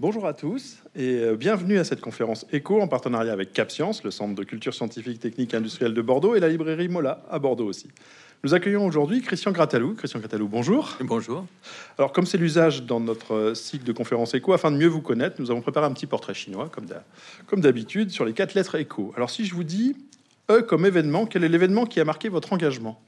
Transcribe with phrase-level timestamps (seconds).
[0.00, 4.10] Bonjour à tous et euh, bienvenue à cette conférence éco en partenariat avec CapScience, le
[4.10, 7.66] Centre de culture scientifique, technique et industrielle de Bordeaux et la librairie Mola à Bordeaux
[7.66, 7.88] aussi.
[8.42, 9.92] Nous accueillons aujourd'hui Christian Gratalou.
[9.92, 10.96] Christian Gratalou, bonjour.
[11.02, 11.44] Bonjour.
[11.98, 15.02] Alors, comme c'est l'usage dans notre euh, cycle de conférences éco, afin de mieux vous
[15.02, 19.12] connaître, nous avons préparé un petit portrait chinois, comme d'habitude, sur les quatre lettres éco.
[19.16, 19.96] Alors, si je vous dis
[20.50, 22.98] E comme événement, quel est l'événement qui a marqué votre engagement?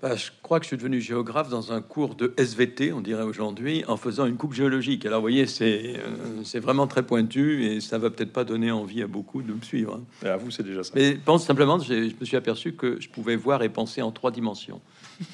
[0.00, 3.24] Bah, je crois que je suis devenu géographe dans un cours de SVT, on dirait
[3.24, 5.04] aujourd'hui, en faisant une coupe géologique.
[5.06, 8.70] Alors, vous voyez, c'est euh, c'est vraiment très pointu et ça va peut-être pas donner
[8.70, 9.94] envie à beaucoup de me suivre.
[10.00, 10.26] hein.
[10.26, 10.92] Et À vous, c'est déjà ça.
[10.94, 14.30] Mais pense simplement, je me suis aperçu que je pouvais voir et penser en trois
[14.30, 14.80] dimensions.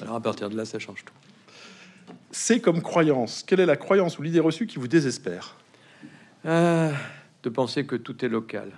[0.01, 1.13] Alors, à partir de là, ça change tout.
[2.31, 3.43] C'est comme croyance.
[3.45, 5.55] Quelle est la croyance ou l'idée reçue qui vous désespère?
[6.45, 6.91] Euh,
[7.43, 8.71] de penser que tout est local.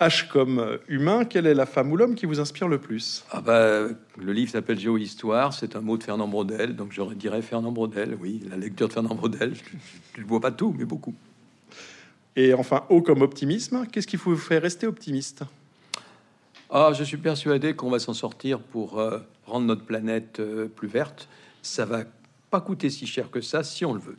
[0.00, 1.24] H comme humain.
[1.24, 3.24] Quelle est la femme ou l'homme qui vous inspire le plus?
[3.30, 7.40] Ah bah, le livre s'appelle Géohistoire, c'est un mot de Fernand Braudel, donc j'aurais dirais
[7.40, 9.54] Fernand Braudel, oui, la lecture de Fernand Braudel,
[10.14, 11.14] je ne vois pas tout, mais beaucoup.
[12.36, 13.86] Et enfin, O comme optimisme.
[13.90, 15.42] Qu'est-ce qui vous fait rester optimiste?
[16.68, 20.88] Ah, je suis persuadé qu'on va s'en sortir pour euh, rendre notre planète euh, plus
[20.88, 21.28] verte.
[21.62, 22.04] Ça va
[22.50, 24.18] pas coûter si cher que ça si on le veut.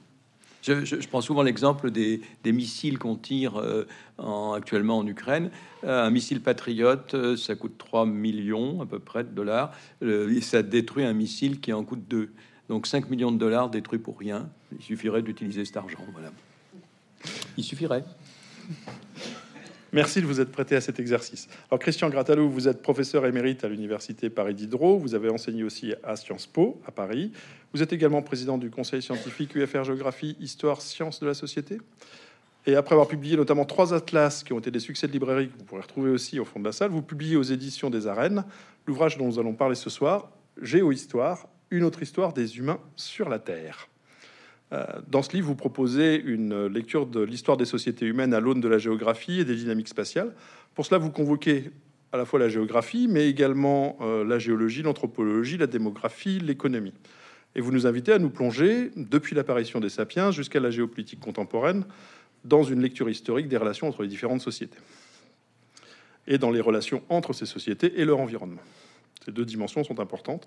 [0.67, 3.87] Je, prends souvent l'exemple des, missiles qu'on tire euh,
[4.17, 5.49] en- actuellement en Ukraine.
[5.83, 9.71] Euh, un missile patriote, euh, ça coûte 3 millions à peu près de dollars.
[10.01, 12.31] Et ça détruit un missile qui en coûte 2.
[12.69, 14.49] Donc 5 millions de dollars détruits pour rien.
[14.77, 15.99] Il suffirait d'utiliser cet argent.
[16.11, 16.31] Voilà.
[17.57, 18.03] Il suffirait.
[19.93, 21.47] Merci de vous être prêté à cet exercice.
[21.69, 24.97] Alors, Christian Gratalou, vous êtes professeur émérite à l'université Paris Diderot.
[24.97, 27.31] Vous avez enseigné aussi à Sciences Po à Paris.
[27.73, 31.77] Vous êtes également président du conseil scientifique UFR Géographie, Histoire, Sciences de la Société.
[32.65, 35.57] Et après avoir publié notamment trois atlas qui ont été des succès de librairie, que
[35.57, 38.43] vous pourrez retrouver aussi au fond de la salle, vous publiez aux éditions des Arènes
[38.87, 40.29] l'ouvrage dont nous allons parler ce soir,
[40.61, 43.87] Géohistoire, une autre histoire des humains sur la Terre.
[44.73, 48.61] Euh, Dans ce livre, vous proposez une lecture de l'histoire des sociétés humaines à l'aune
[48.61, 50.33] de la géographie et des dynamiques spatiales.
[50.75, 51.71] Pour cela, vous convoquez
[52.11, 56.93] à la fois la géographie, mais également euh, la géologie, l'anthropologie, la démographie, l'économie.
[57.55, 61.85] Et vous nous invitez à nous plonger, depuis l'apparition des sapiens jusqu'à la géopolitique contemporaine,
[62.43, 64.77] dans une lecture historique des relations entre les différentes sociétés
[66.27, 68.61] et dans les relations entre ces sociétés et leur environnement.
[69.25, 70.45] Ces deux dimensions sont importantes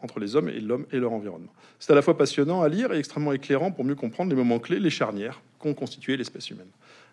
[0.00, 1.52] entre les hommes et l'homme et leur environnement.
[1.78, 4.58] C'est à la fois passionnant à lire et extrêmement éclairant pour mieux comprendre les moments
[4.58, 6.70] clés, les charnières qu'ont constitué l'espèce humaine.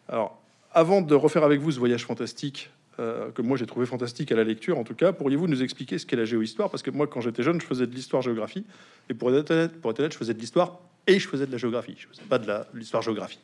[0.07, 4.31] Alors, avant de refaire avec vous ce voyage fantastique, euh, que moi j'ai trouvé fantastique
[4.31, 6.69] à la lecture, en tout cas, pourriez-vous nous expliquer ce qu'est la géohistoire?
[6.69, 8.65] Parce que moi, quand j'étais jeune, je faisais de l'histoire-géographie,
[9.09, 11.51] et pour être honnête, pour être honnête, je faisais de l'histoire et je faisais de
[11.51, 11.95] la géographie.
[11.97, 13.39] Je faisais pas de l'histoire-géographie.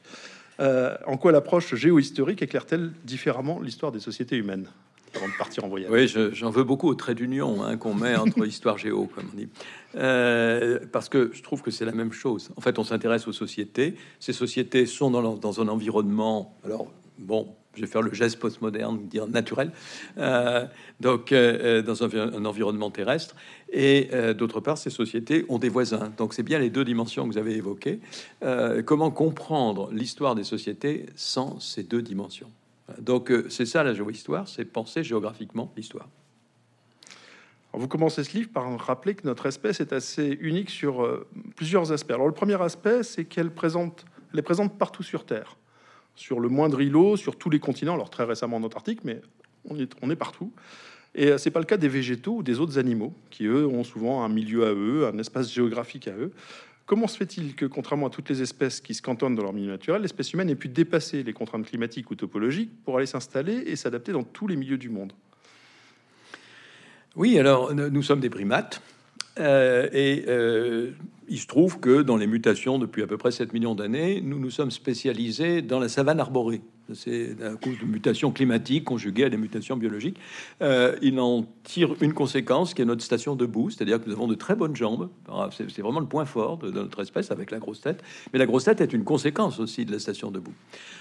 [0.60, 4.68] Euh, en quoi l'approche géohistorique éclaire-t-elle différemment l'histoire des sociétés humaines?
[5.16, 7.94] Avant de partir en voyage Oui, je- j'en veux beaucoup au trait d'union hein, qu'on
[7.94, 9.50] met entre histoire géo, comme on dit.
[9.96, 12.52] Euh, parce que je trouve que c'est la même chose.
[12.58, 13.96] En fait, on s'intéresse aux sociétés.
[14.20, 16.56] Ces sociétés sont dans, dans un environnement.
[16.66, 16.88] Alors,
[17.18, 19.72] bon, je vais faire le geste postmoderne, dire naturel.
[20.18, 20.66] Euh,
[21.00, 23.36] donc, euh, dans un, un environnement terrestre.
[23.72, 26.12] Et euh, d'autre part, ces sociétés ont des voisins.
[26.18, 28.00] Donc, c'est bien les deux dimensions que vous avez évoquées.
[28.86, 32.52] Comment comprendre l'histoire des sociétés sans ces deux dimensions?
[33.00, 36.08] Donc euh, c'est ça la géohistoire, c'est penser géographiquement l'histoire.
[37.74, 41.92] Vous commencez ce livre par rappeler que notre espèce est assez unique sur euh, plusieurs
[41.92, 42.12] aspects.
[42.12, 45.58] Alors le premier aspect, c'est qu'elle présente, elle est présente partout sur Terre,
[46.16, 47.96] sur le moindre îlot, sur tous les continents.
[47.96, 49.22] Alors très récemment en Antarctique, mais
[49.70, 50.54] on est, on est partout.
[51.16, 53.84] Et euh, c'est pas le cas des végétaux ou des autres animaux, qui eux ont
[53.84, 56.32] souvent un milieu à eux, un espace géographique à eux.
[56.86, 59.72] Comment se fait-il que, contrairement à toutes les espèces qui se cantonnent dans leur milieu
[59.72, 63.76] naturel, l'espèce humaine ait pu dépasser les contraintes climatiques ou topologiques pour aller s'installer et
[63.76, 65.14] s'adapter dans tous les milieux du monde?
[67.16, 68.82] Oui, alors nous sommes des primates.
[69.40, 70.92] euh, et euh,
[71.28, 74.38] il se trouve que dans les mutations depuis à peu près 7 millions d'années, nous
[74.38, 76.62] nous sommes spécialisés dans la savane arborée.
[76.94, 80.18] C'est à cause de mutations climatiques conjuguées à des mutations biologiques.
[80.62, 84.28] Euh, il en tire une conséquence qui est notre station debout, c'est-à-dire que nous avons
[84.28, 85.10] de très bonnes jambes.
[85.28, 88.04] Alors, C'est vraiment le point fort de, notre espèce avec la grosse tête.
[88.34, 90.54] Mais la grosse tête est une conséquence aussi de la station debout.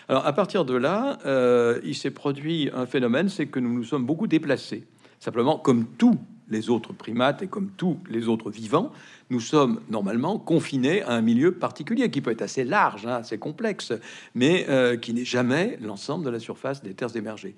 [0.09, 3.85] Alors à partir de là, euh, il s'est produit un phénomène, c'est que nous nous
[3.85, 4.85] sommes beaucoup déplacés.
[5.21, 6.19] Simplement, comme tous
[6.49, 8.93] les autres primates et comme tous les autres vivants,
[9.31, 13.39] nous sommes normalement confinés à un milieu particulier qui peut être assez large, hein, assez
[13.39, 13.93] complexe,
[14.35, 17.55] mais euh, qui n'est jamais l'ensemble de la surface des terres émergées.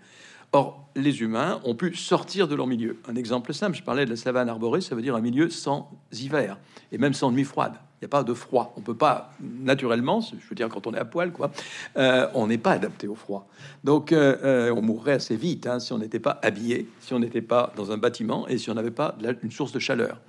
[0.52, 2.98] Or, les humains ont pu sortir de leur milieu.
[3.06, 5.90] Un exemple simple, je parlais de la savane arborée, ça veut dire un milieu sans
[6.12, 6.58] hiver
[6.92, 7.74] et même sans nuit froide.
[8.00, 8.74] Il n'y a pas de froid.
[8.76, 11.50] On peut pas naturellement, je veux dire quand on est à poil, quoi,
[11.96, 13.48] euh, on n'est pas adapté au froid.
[13.84, 17.18] Donc, euh, euh, on mourrait assez vite hein, si on n'était pas habillé, si on
[17.18, 20.20] n'était pas dans un bâtiment et si on n'avait pas une source de chaleur.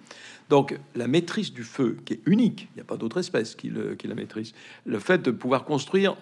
[0.50, 3.70] Donc la maîtrise du feu, qui est unique, il n'y a pas d'autre espèce qui,
[4.00, 4.54] qui la maîtrise,
[4.86, 6.16] le fait de pouvoir construire,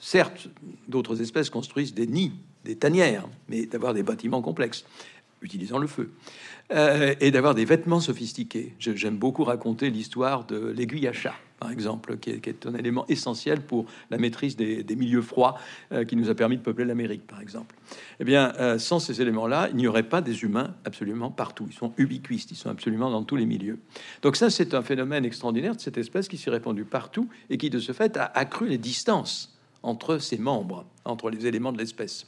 [0.00, 0.48] certes,
[0.86, 2.34] d'autres espèces construisent des nids,
[2.64, 4.84] des tanières, mais d'avoir des bâtiments complexes
[5.42, 6.10] utilisant le feu.
[6.72, 8.74] Euh, et d'avoir des vêtements sophistiqués.
[8.78, 13.60] J'aime beaucoup raconter l'histoire de l'aiguille à chat, par exemple, qui est, un élément essentiel
[13.60, 15.58] pour la maîtrise des, milieux froids
[15.92, 17.76] euh, qui nous a permis de peupler l'Amérique, par exemple.
[18.18, 21.66] Eh bien, euh, sans ces éléments-là, il n'y aurait pas des humains absolument partout.
[21.68, 23.78] Ils sont ubiquistes, ils sont absolument dans tous les milieux.
[24.22, 27.68] Donc ça, c'est un phénomène extraordinaire de cette espèce qui s'est répandue partout et qui,
[27.68, 32.26] de ce fait, a accru les distances entre ses membres, entre les éléments de l'espèce.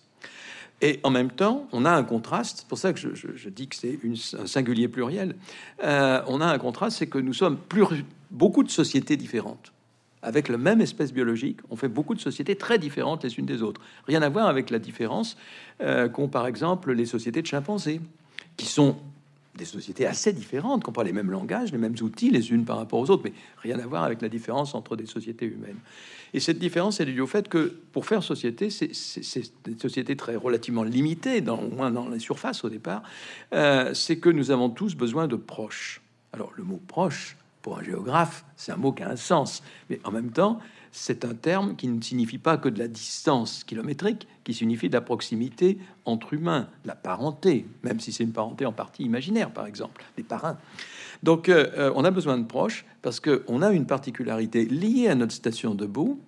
[0.83, 3.77] Et en même temps, on a un contraste, c'est pour ça que je, dis que
[3.77, 3.99] c'est
[4.39, 5.35] un singulier pluriel,
[5.83, 9.73] euh, on a un contraste, c'est que nous sommes plus, beaucoup de sociétés différentes.
[10.21, 13.63] Avec la même espèce biologique, on fait beaucoup de sociétés très différentes les unes des
[13.63, 13.81] autres.
[14.07, 15.37] Rien à voir avec la différence
[15.81, 18.01] euh, qu'ont par exemple les sociétés de chimpanzés,
[18.57, 18.97] qui sont
[19.56, 22.64] des sociétés assez différentes, qui n'ont pas les mêmes langages, les mêmes outils les unes
[22.64, 23.32] par rapport aux autres, mais
[23.62, 25.79] rien à voir avec la différence entre des sociétés humaines.
[26.35, 28.91] Et cette différence, est due au fait que pour faire société, c'est
[29.64, 33.03] des sociétés très relativement limitées, dans, au moins dans les surfaces au départ,
[33.53, 36.02] euh, c'est que nous avons tous besoin de proches.
[36.32, 39.99] Alors le mot proche, pour un géographe, c'est un mot qui a un sens, mais
[40.05, 40.61] en même temps,
[40.93, 44.94] c'est un terme qui ne signifie pas que de la distance kilométrique, qui signifie de
[44.94, 49.67] la proximité entre humains, la parenté, même si c'est une parenté en partie imaginaire, par
[49.67, 50.59] exemple, les parrains.
[51.23, 55.15] Donc, euh, euh, on a besoin de proches parce qu'on a une particularité liée à
[55.15, 56.21] notre station debout,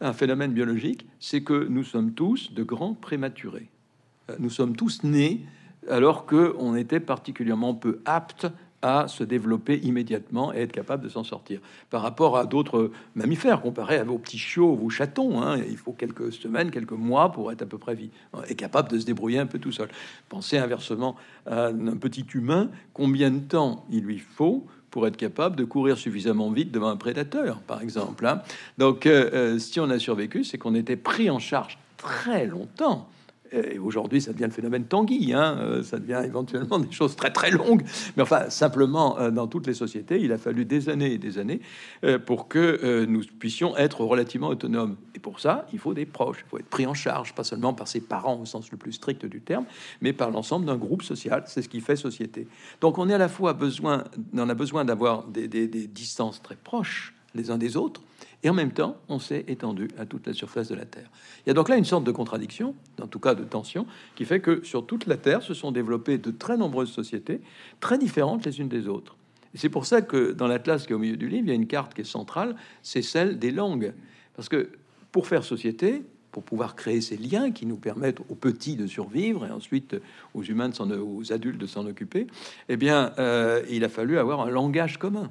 [0.00, 3.68] un phénomène biologique, c'est que nous sommes tous de grands prématurés.
[4.30, 5.40] Euh, nous sommes tous nés
[5.90, 8.46] alors qu'on était particulièrement peu aptes
[8.84, 11.58] à se développer immédiatement et être capable de s'en sortir.
[11.88, 15.92] Par rapport à d'autres mammifères, comparé à vos petits chiots, vos chatons, hein, il faut
[15.92, 18.10] quelques semaines, quelques mois pour être à peu près vie
[18.46, 19.88] et capable de se débrouiller un peu tout seul.
[20.28, 21.16] Pensez inversement
[21.46, 25.96] à un petit humain, combien de temps il lui faut pour être capable de courir
[25.96, 28.26] suffisamment vite devant un prédateur, par exemple.
[28.26, 28.42] Hein.
[28.76, 33.08] Donc, euh, euh, si on a survécu, c'est qu'on était pris en charge très longtemps
[33.54, 37.32] et aujourd'hui, ça devient le phénomène Tanguy, hein, euh, ça devient éventuellement des choses très
[37.32, 37.82] très longues.
[38.16, 41.38] Mais enfin, simplement, euh, dans toutes les sociétés, il a fallu des années et des
[41.38, 41.60] années
[42.04, 44.96] euh, pour que nous puissions être relativement autonomes.
[45.14, 47.72] Et pour ça, il faut des proches, il faut être pris en charge, pas seulement
[47.72, 49.64] par ses parents au sens le plus strict du terme,
[50.00, 51.44] mais par l'ensemble d'un groupe social.
[51.46, 52.48] C'est ce qui fait société.
[52.80, 54.04] Donc, on est à la fois besoin,
[54.34, 58.00] on a besoin d'avoir des distances très proches les uns des autres,
[58.42, 61.10] et en même temps, on s'est étendu à toute la surface de la Terre.
[61.44, 63.86] Il y a donc là une sorte de contradiction, en tout cas de tension,
[64.16, 67.40] qui fait que sur toute la Terre se sont développées de très nombreuses sociétés,
[67.80, 69.16] très différentes les unes des autres.
[69.54, 71.52] Et c'est pour ça que dans l'atlas qui est au milieu du livre, il y
[71.52, 73.94] a une carte qui est centrale, c'est celle des langues.
[74.36, 74.68] Parce que
[75.10, 76.02] pour faire société,
[76.32, 79.96] pour pouvoir créer ces liens qui nous permettent aux petits de survivre et ensuite
[80.34, 82.26] aux humains, de aux adultes de s'en occuper,
[82.68, 85.30] eh bien, euh, il a fallu avoir un langage commun.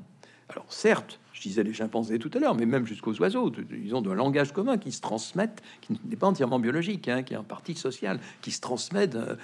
[0.50, 4.06] Alors certes, je disais les chimpanzés tout à l'heure, mais même jusqu'aux oiseaux, ils ont
[4.07, 7.44] un langage commun qui se transmettent, qui n'est pas entièrement biologique, hein, qui est un
[7.44, 9.38] parti social, qui se transmet de,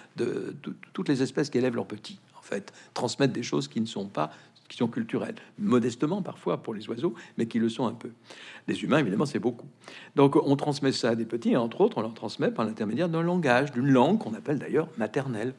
[0.94, 4.08] toutes les espèces qui élèvent leurs petits, en fait, transmettent des choses qui ne sont
[4.08, 4.32] pas
[4.70, 8.12] qui sont culturelles, modestement parfois pour les oiseaux, mais qui le sont un peu.
[8.68, 9.66] Les humains, évidemment, c'est beaucoup.
[10.16, 13.10] Donc on transmet ça à des petits, et entre autres, on leur transmet par l'intermédiaire
[13.10, 15.56] d'un langage, d'une langue qu'on appelle d'ailleurs maternelle.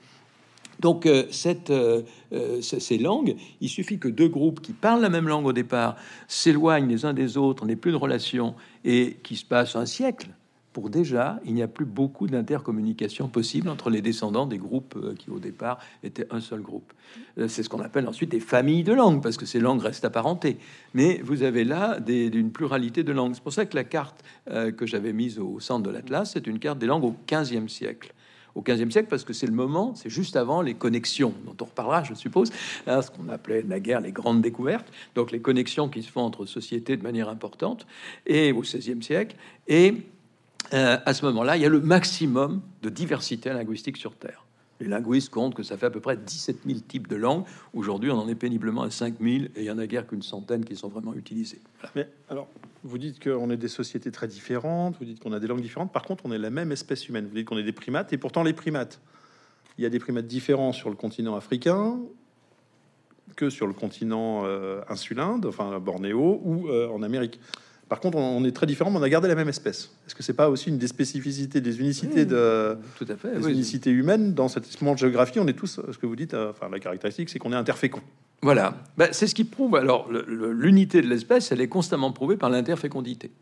[0.80, 5.10] Donc euh, cette, euh, euh, ces langues, il suffit que deux groupes qui parlent la
[5.10, 5.96] même langue au départ
[6.26, 8.54] s'éloignent les uns des autres, n'aient plus de relations
[8.84, 10.28] et qui se passent un siècle
[10.72, 15.28] pour déjà, il n'y a plus beaucoup d'intercommunication possible entre les descendants des groupes qui
[15.28, 16.92] au départ étaient un seul groupe.
[17.48, 20.58] C'est ce qu'on appelle ensuite des familles de langues, parce que ces langues restent apparentées.
[20.94, 23.34] Mais vous avez là d'une pluralité de langues.
[23.34, 26.60] C'est pour ça que la carte que j'avais mise au centre de l'Atlas, c'est une
[26.60, 28.14] carte des langues au 15e siècle
[28.54, 31.64] au XVe siècle, parce que c'est le moment, c'est juste avant les connexions, dont on
[31.64, 32.50] reparlera, je suppose,
[32.86, 36.22] hein, ce qu'on appelait la guerre les grandes découvertes, donc les connexions qui se font
[36.22, 37.86] entre sociétés de manière importante,
[38.26, 39.36] et au XVIe siècle,
[39.68, 39.94] et
[40.72, 44.44] euh, à ce moment-là, il y a le maximum de diversité linguistique sur Terre.
[44.80, 47.44] Les linguistes comptent que ça fait à peu près 17 000 types de langues.
[47.74, 50.22] Aujourd'hui, on en est péniblement à 5 000 et il y en a guère qu'une
[50.22, 51.60] centaine qui sont vraiment utilisées.
[51.94, 52.48] Mais alors,
[52.82, 55.92] vous dites qu'on est des sociétés très différentes, vous dites qu'on a des langues différentes.
[55.92, 57.26] Par contre, on est la même espèce humaine.
[57.26, 59.00] Vous dites qu'on est des primates et pourtant les primates.
[59.76, 61.98] Il y a des primates différents sur le continent africain
[63.36, 67.38] que sur le continent euh, insulain, enfin Bornéo ou euh, en Amérique.
[67.90, 69.90] Par contre, on est très différents, mais on a gardé la même espèce.
[70.06, 73.36] Est-ce que c'est pas aussi une des spécificités, des unicités de, Tout à fait.
[73.36, 73.52] des oui.
[73.52, 76.68] unicités humaines dans cette de géographie On est tous, ce que vous dites, euh, enfin
[76.70, 78.00] la caractéristique, c'est qu'on est interfécond.
[78.42, 79.74] Voilà, Ben, c'est ce qui prouve.
[79.76, 83.32] Alors, l'unité de l'espèce, elle est constamment prouvée par l'interfécondité.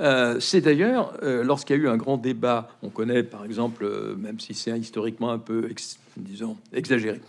[0.00, 3.84] Euh, c'est d'ailleurs, euh, lorsqu'il y a eu un grand débat, on connaît par exemple,
[3.84, 7.20] euh, même si c'est historiquement un peu, ex- disons, exagéré,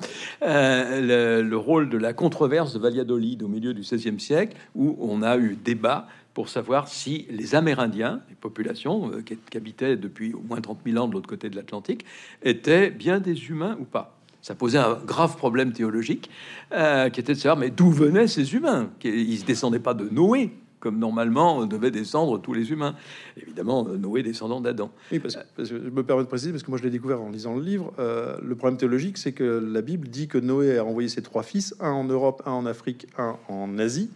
[0.41, 5.21] le, le rôle de la controverse de Valladolid au milieu du XVIe siècle, où on
[5.21, 10.41] a eu débat pour savoir si les Amérindiens, les populations euh, qui, habitaient depuis au
[10.41, 12.05] moins 30 000 ans de l'autre côté de l'Atlantique,
[12.43, 14.17] étaient bien des humains ou pas.
[14.41, 16.29] Ça posait un grave problème théologique,
[16.71, 18.89] euh, qui était de savoir mais d'où venaient ces humains?
[19.03, 22.95] Ils ne descendaient pas de Noé, comme normalement devaient descendre tous les humains.
[23.37, 24.91] Évidemment, euh, Noé descendant d'Adam.
[25.11, 27.29] Oui, parce, que je me permets de préciser, parce que moi je l'ai découvert en
[27.29, 27.93] lisant le livre.
[27.99, 31.43] euh, le problème théologique, c'est que la Bible dit que Noé a envoyé ses trois
[31.43, 34.09] fils, un en Europe, un en Afrique, un en Asie.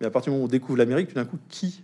[0.00, 1.82] Mais à partir du moment où on découvre l'Amérique, tout d'un coup, qui?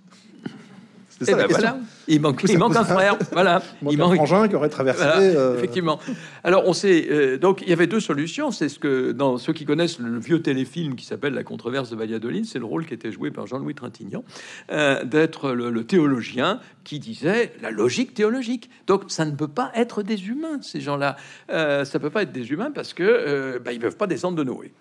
[1.19, 1.69] C'est ça la ben question.
[1.71, 3.16] voilà, il manque, ça il manque un un- frère.
[3.31, 5.02] Voilà, Il manque un frangin qui aurait traversé.
[5.04, 6.00] Voilà, euh, effectivement.
[6.42, 7.07] Alors, on sait.
[7.11, 8.50] euh, donc, il y avait deux solutions.
[8.50, 11.97] C'est ce que, dans ceux qui connaissent le vieux téléfilm qui s'appelle La controverse de
[11.97, 14.25] Valladolid, c'est le rôle qui était joué par Jean-Louis Trintignant,
[14.73, 18.69] euh, d'être le, le théologien qui disait la logique théologique.
[18.88, 21.16] Donc, ça ne peut pas être des humains, ces gens-là.
[21.50, 24.42] Euh, ça peut pas être des humains parce que bah, ils peuvent pas descendre de
[24.45, 24.73] Noé.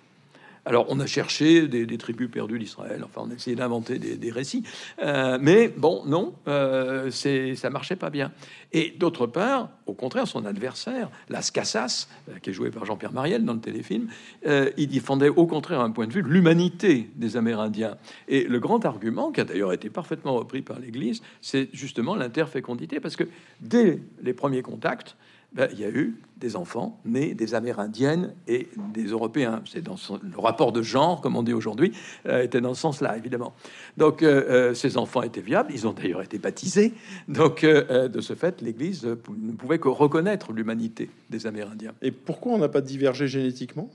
[0.66, 3.04] Alors, on a cherché des, tribus perdues d'Israël.
[3.04, 4.64] Enfin, on a essayé d'inventer des, récits.
[5.02, 8.32] Euh, mais bon, non, euh, ça marchait pas bien.
[8.74, 13.12] Et d'autre part, au contraire, son adversaire, Las Casas, euh, qui est joué par Jean-Pierre
[13.12, 14.08] Mariel dans le téléfilm,
[14.46, 17.98] euh, il défendait au contraire un point de vue de l'humanité des Amérindiens.
[18.28, 23.00] Et le grand argument, qui a d'ailleurs été parfaitement repris par l'Église, c'est justement l'interfécondité,
[23.00, 23.26] parce que
[23.60, 25.18] dès les premiers contacts,
[25.54, 29.62] ben, il y a eu des enfants nés des Amérindiennes et des Européens.
[29.70, 31.92] C'est dans son- le rapport de genre, comme on dit aujourd'hui,
[32.26, 33.54] euh, était dans ce sens-là, évidemment.
[33.98, 35.72] Donc, euh, euh, ces enfants étaient viables.
[35.74, 36.94] Ils ont d'ailleurs été baptisés.
[37.28, 39.14] Donc, euh, de ce fait, l'Église ne
[39.52, 41.94] pouvait que reconnaître l'humanité des Amérindiens.
[42.02, 43.90] Et pourquoi on n'a pas divergé génétiquement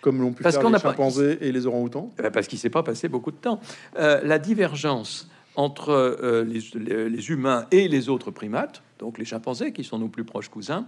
[0.00, 2.10] comme l'ont pu Parce faire qu'on les n'a pas- chimpanzés et les orang-outans?
[2.18, 3.60] Eh ben, Parce qu'il s'est pas passé beaucoup de temps.
[3.96, 9.82] La divergence entre les, les- les humains et les autres primates, donc les chimpanzés, qui
[9.82, 10.86] sont nos plus proches cousins,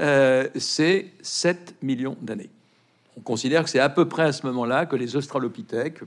[0.00, 2.50] euh, c'est 7 millions d'années.
[3.16, 5.98] On considère que c'est à peu près à ce moment-là que les australopithèques,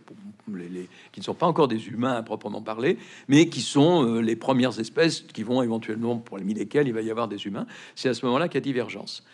[0.55, 4.21] les- qui ne sont pas encore des humains à proprement parler, mais qui sont euh,
[4.21, 7.67] les premières espèces qui vont éventuellement, pour les lesquelles il va y avoir des humains,
[7.95, 9.25] c'est à ce moment-là qu'il y a divergence.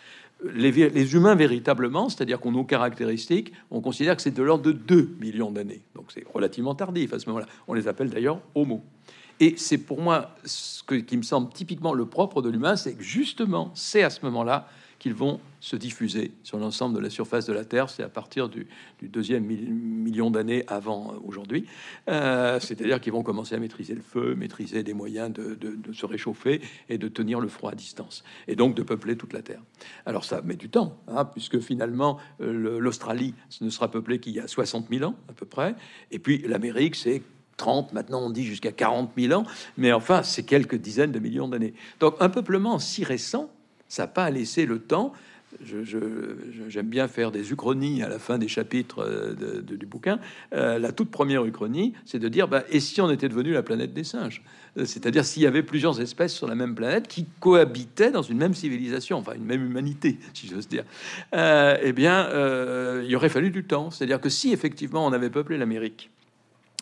[0.52, 4.72] Les, les humains véritablement, c'est-à-dire qu'on nos caractéristiques, on considère que c'est de l'ordre de
[4.72, 5.80] 2 millions d'années.
[5.94, 7.46] Donc c'est relativement tardif à ce moment-là.
[7.68, 8.82] On les appelle d'ailleurs homo.
[9.40, 12.94] Et c'est pour moi ce que- qui me semble typiquement le propre de l'humain, c'est
[12.94, 14.68] que justement, c'est à ce moment-là
[14.98, 17.88] qu'ils vont se diffuser sur l'ensemble de la surface de la Terre.
[17.88, 18.66] C'est à partir du,
[19.00, 21.66] deuxième mil- million d'années avant euh, aujourd'hui.
[22.08, 25.56] Euh, C'est-à-dire qu'ils vont commencer à maîtriser le feu, maîtriser des moyens de,
[25.92, 28.24] se réchauffer et de tenir le froid à distance.
[28.48, 29.62] Et donc de peupler toute la Terre.
[30.04, 34.40] Alors ça met du temps, hein, puisque finalement euh, l'Australie ne sera peuplée qu'il y
[34.40, 35.76] a 60 000 ans à peu près.
[36.10, 37.22] Et puis l'Amérique, c'est
[37.58, 39.44] 30, maintenant on dit jusqu'à 40 000 ans,
[39.76, 41.74] mais enfin c'est quelques dizaines de millions d'années.
[42.00, 43.50] Donc un peuplement si récent,
[43.88, 45.12] ça n'a pas laissé le temps.
[45.62, 50.20] J'aime bien faire des uchronies à la fin des chapitres euh, du bouquin.
[50.52, 53.62] Euh, la toute première uchronie, c'est de dire bah, et si on était devenu la
[53.62, 54.42] planète des singes?
[54.76, 58.36] Euh, C'est-à-dire s'il y avait plusieurs espèces sur la même planète qui cohabitaient dans une
[58.36, 60.84] même civilisation, enfin une même humanité, si j'ose dire.
[61.32, 63.90] Eh bien, euh, il aurait fallu du temps.
[63.90, 66.10] C'est-à-dire que si effectivement on avait peuplé l'Amérique,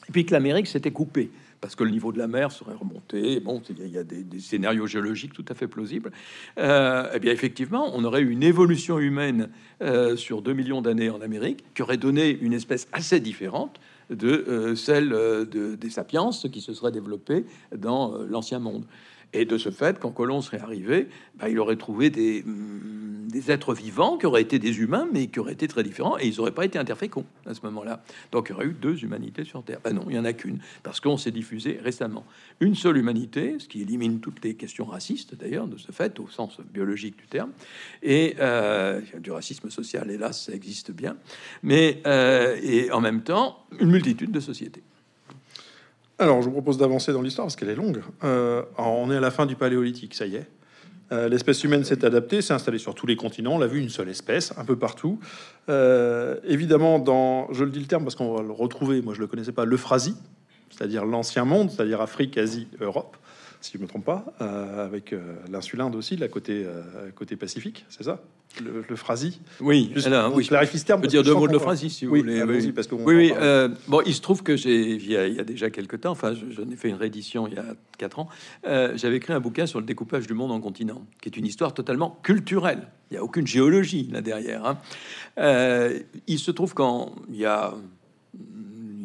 [0.08, 3.40] et puis que l'Amérique s'était coupée parce que le niveau de la mer serait remonté.
[3.40, 6.12] Bon, il y a- des, scénarios géologiques tout à fait plausibles.
[6.58, 9.48] Euh, eh bien, effectivement, on aurait eu une évolution humaine
[9.82, 14.28] euh, sur 2 millions d'années en Amérique qui aurait donné une espèce assez différente de
[14.28, 17.44] euh, celle de, des sapiens qui se seraient développés
[17.76, 18.84] dans l'ancien monde.
[19.32, 23.50] Et de ce fait, quand Colomb serait arrivé, bah, il aurait trouvé des, hum, des
[23.50, 26.36] êtres vivants qui auraient été des humains, mais qui auraient été très différents, et ils
[26.36, 28.02] n'auraient pas été interféconds à ce moment-là.
[28.32, 29.80] Donc il y aurait eu deux humanités sur Terre.
[29.84, 32.24] Ben non, il y en a qu'une, parce qu'on s'est diffusé récemment.
[32.60, 36.28] Une seule humanité, ce qui élimine toutes les questions racistes, d'ailleurs, de ce fait, au
[36.28, 37.50] sens biologique du terme.
[38.02, 41.16] Et euh, du racisme social, hélas, ça existe bien.
[41.62, 44.82] Mais, euh, et en même temps, une multitude de sociétés.
[46.18, 48.00] Alors, je vous propose d'avancer dans l'histoire parce qu'elle est longue.
[48.24, 50.46] Euh, on est à la fin du Paléolithique, ça y est.
[51.12, 53.54] Euh, L'espèce humaine s'est adaptée, s'est installée sur tous les continents.
[53.54, 55.20] On l'a vu, une seule espèce, un peu partout.
[55.68, 59.20] Euh, évidemment, dans, je le dis le terme parce qu'on va le retrouver, moi je
[59.20, 60.16] le connaissais pas, l'Euphrasie,
[60.70, 63.16] c'est-à-dire l'ancien monde, c'est-à-dire Afrique, Asie, Europe.
[63.66, 65.14] Si je me trompe pas, avec
[65.50, 66.64] l'insulinde aussi, la côté,
[67.14, 68.20] côté pacifique, c'est ça?
[68.64, 69.40] Le, le phrasi?
[69.60, 70.46] Oui, Juste, alors, oui.
[70.46, 71.00] clarifie ce terme.
[71.00, 71.58] Je peux dire deux mots de le
[71.90, 72.40] si vous Oui, voulez.
[72.40, 72.72] allons-y, oui.
[72.72, 73.32] parce Oui, oui.
[73.36, 76.00] euh, bon, il se trouve que j'ai, il y, a, il y a déjà quelques
[76.00, 77.64] temps, enfin, je- j'en ai fait une réédition il y a
[77.98, 78.28] quatre ans.
[78.66, 81.44] euh, j'avais écrit un bouquin sur le découpage du monde en continents, qui est une
[81.46, 82.88] histoire totalement culturelle.
[83.10, 84.64] Il n'y a aucune géologie là derrière.
[84.64, 84.78] hein.
[85.38, 87.74] Euh, il se trouve qu'en il y a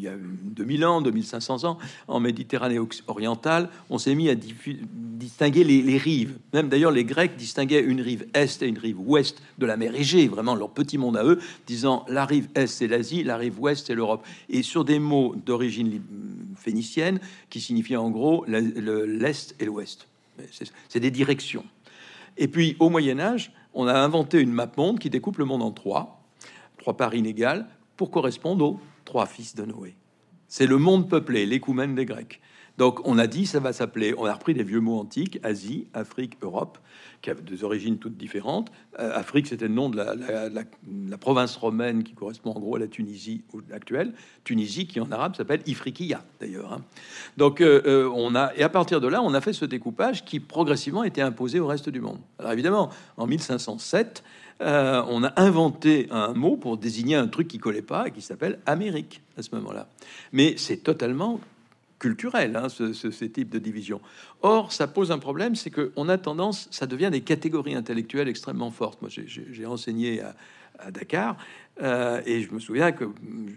[0.02, 1.78] il y a 2000 ans, 2500 ans,
[2.08, 6.40] en Méditerranée orientale, on s'est mis à distinguer les, rives.
[6.54, 9.94] Même d'ailleurs, les Grecs distinguaient une rive est et une rive ouest de la mer
[9.94, 13.60] Égée, vraiment leur petit monde à eux, disant la rive est c'est l'Asie, la rive
[13.60, 14.26] ouest c'est l'Europe.
[14.50, 16.02] Et sur des mots d'origine
[16.56, 17.20] phénicienne
[17.52, 20.08] qui signifiaient en gros l'est et l'ouest.
[20.52, 21.66] C'est- C'est des directions.
[22.38, 25.62] Et puis au Moyen Âge, on a inventé une map monde qui découpe le monde
[25.62, 26.24] en trois,
[26.80, 27.68] trois parts inégales,
[27.98, 28.80] pour correspondre aux
[29.28, 29.96] fils de Noé.
[30.48, 32.42] C'est le monde peuplé, l'écoumène des Grecs.
[32.78, 35.88] Donc on a dit ça va s'appeler, on a repris des vieux mots antiques, Asie,
[35.94, 36.78] Afrique, Europe,
[37.22, 38.72] qui avaient des origines toutes différentes.
[39.00, 42.88] Euh, Afrique, c'était le nom de la province romaine qui correspond en gros à la
[42.88, 44.14] Tunisie actuelle.
[44.44, 46.74] Tunisie qui en arabe s'appelle Ifriqiya d'ailleurs.
[46.74, 46.82] hein.
[47.38, 50.26] Donc euh, euh, on a, et à partir de là, on a fait ce découpage
[50.26, 52.20] qui progressivement était imposé au reste du monde.
[52.40, 54.24] Alors évidemment, en 1507,
[54.62, 58.22] euh, on a inventé un mot pour désigner un truc qui collait pas et qui
[58.22, 59.88] s'appelle Amérique à ce moment-là.
[60.32, 61.40] Mais c'est totalement
[61.98, 64.02] culturel, hein, ce, type de division.
[64.42, 68.72] Or, ça pose un problème, c'est qu'on a tendance, ça devient des catégories intellectuelles extrêmement
[68.72, 69.02] fortes.
[69.02, 71.38] Moi, j'ai- enseigné à, Dakar,
[71.84, 73.06] euh, et je me souviens que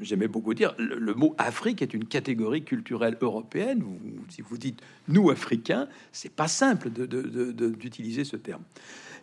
[0.03, 3.83] j'aimais beaucoup dire, le, le mot Afrique est une catégorie culturelle européenne.
[4.29, 8.63] Si vous dites nous Africains, c'est pas simple d'utiliser ce terme.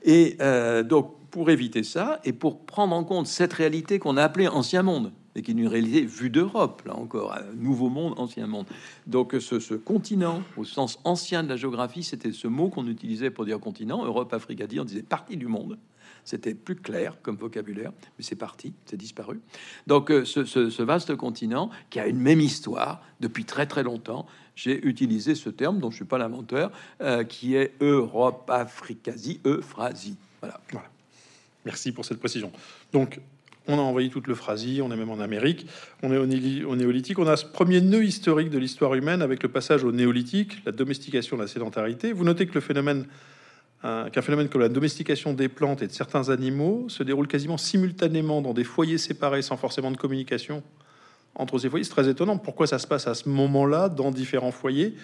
[0.03, 4.23] Et euh, donc, pour éviter ça, et pour prendre en compte cette réalité qu'on a
[4.23, 8.47] appelée ancien monde, et qui est une réalité vue d'Europe, là encore, nouveau monde, ancien
[8.47, 8.65] monde.
[9.07, 13.45] Donc, ce, continent, au sens ancien de la géographie, c'était ce mot qu'on utilisait pour
[13.45, 14.03] dire continent.
[14.05, 15.77] Europe, Afrique, Asie, on disait partie du monde.
[16.25, 19.39] C'était plus clair comme vocabulaire, mais c'est parti, c'est disparu.
[19.87, 24.27] Donc, euh, ce- ce vaste continent qui a une même histoire depuis très très longtemps,
[24.63, 29.39] j'ai utilisé ce terme dont je suis pas l'inventeur, euh, qui est Europe, Afrique, Asie,
[29.43, 30.17] Euphrasie.
[30.39, 30.59] Voilà.
[31.65, 32.51] Merci pour cette précision.
[32.93, 33.19] Donc,
[33.67, 35.65] on a envoyé toute le phrasi, on est même en Amérique,
[36.03, 37.17] on est au, néolithique.
[37.17, 40.71] On a ce premier nœud historique de l'histoire humaine avec le passage au néolithique, la
[40.71, 42.13] domestication, la sédentarité.
[42.13, 43.05] Vous notez que le phénomène,
[43.81, 48.41] qu'un phénomène comme la domestication des plantes et de certains animaux se déroule quasiment simultanément
[48.41, 50.61] dans des foyers séparés sans forcément de communication
[51.35, 51.83] entre ces foyers.
[51.83, 52.37] C'est très étonnant.
[52.37, 54.95] Pourquoi ça se passe à ce moment-là dans différents foyers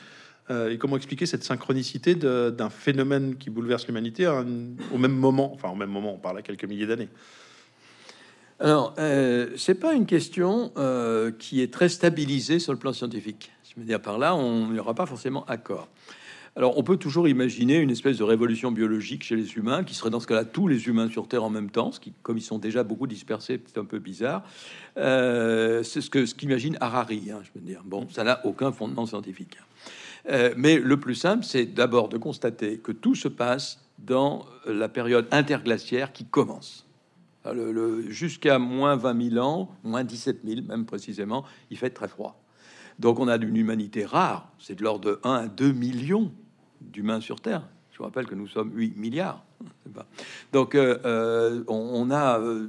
[0.49, 5.69] Euh, et comment expliquer cette synchronicité d'un phénomène qui bouleverse l'humanité au même moment Enfin,
[5.69, 7.09] au même moment, on parle à quelques milliers d'années?
[8.59, 13.51] Alors, euh, c'est pas une question euh, qui est très stabilisée sur le plan scientifique.
[13.69, 15.87] Je veux dire par là, on n'y aura pas forcément accord.
[16.57, 20.09] Alors, on peut toujours imaginer une espèce de révolution biologique chez les humains, qui serait
[20.09, 22.41] dans ce cas-là tous les humains sur Terre en même temps, ce qui, comme ils
[22.41, 24.41] sont déjà beaucoup dispersés, c'est un peu bizarre.
[24.97, 27.29] Euh, c'est ce que ce qu'imagine Harari.
[27.31, 29.55] hein, je veux dire, bon, ça n'a aucun fondement scientifique.
[30.31, 34.89] Euh, mais le plus simple, c'est d'abord de constater que tout se passe dans la
[34.89, 36.87] période interglaciaire qui commence.
[37.45, 42.43] Le- Jusqu'à moins 20 000 ans, moins 17 000 même précisément, il fait très froid.
[42.97, 46.31] Donc on a une humanité rare, c'est de l'ordre de 1 à 2 millions
[46.81, 47.63] d'humains sur Terre.
[47.97, 49.43] Je vous rappelle que nous sommes 8 milliards.
[50.53, 52.67] Donc euh, euh, on, a euh,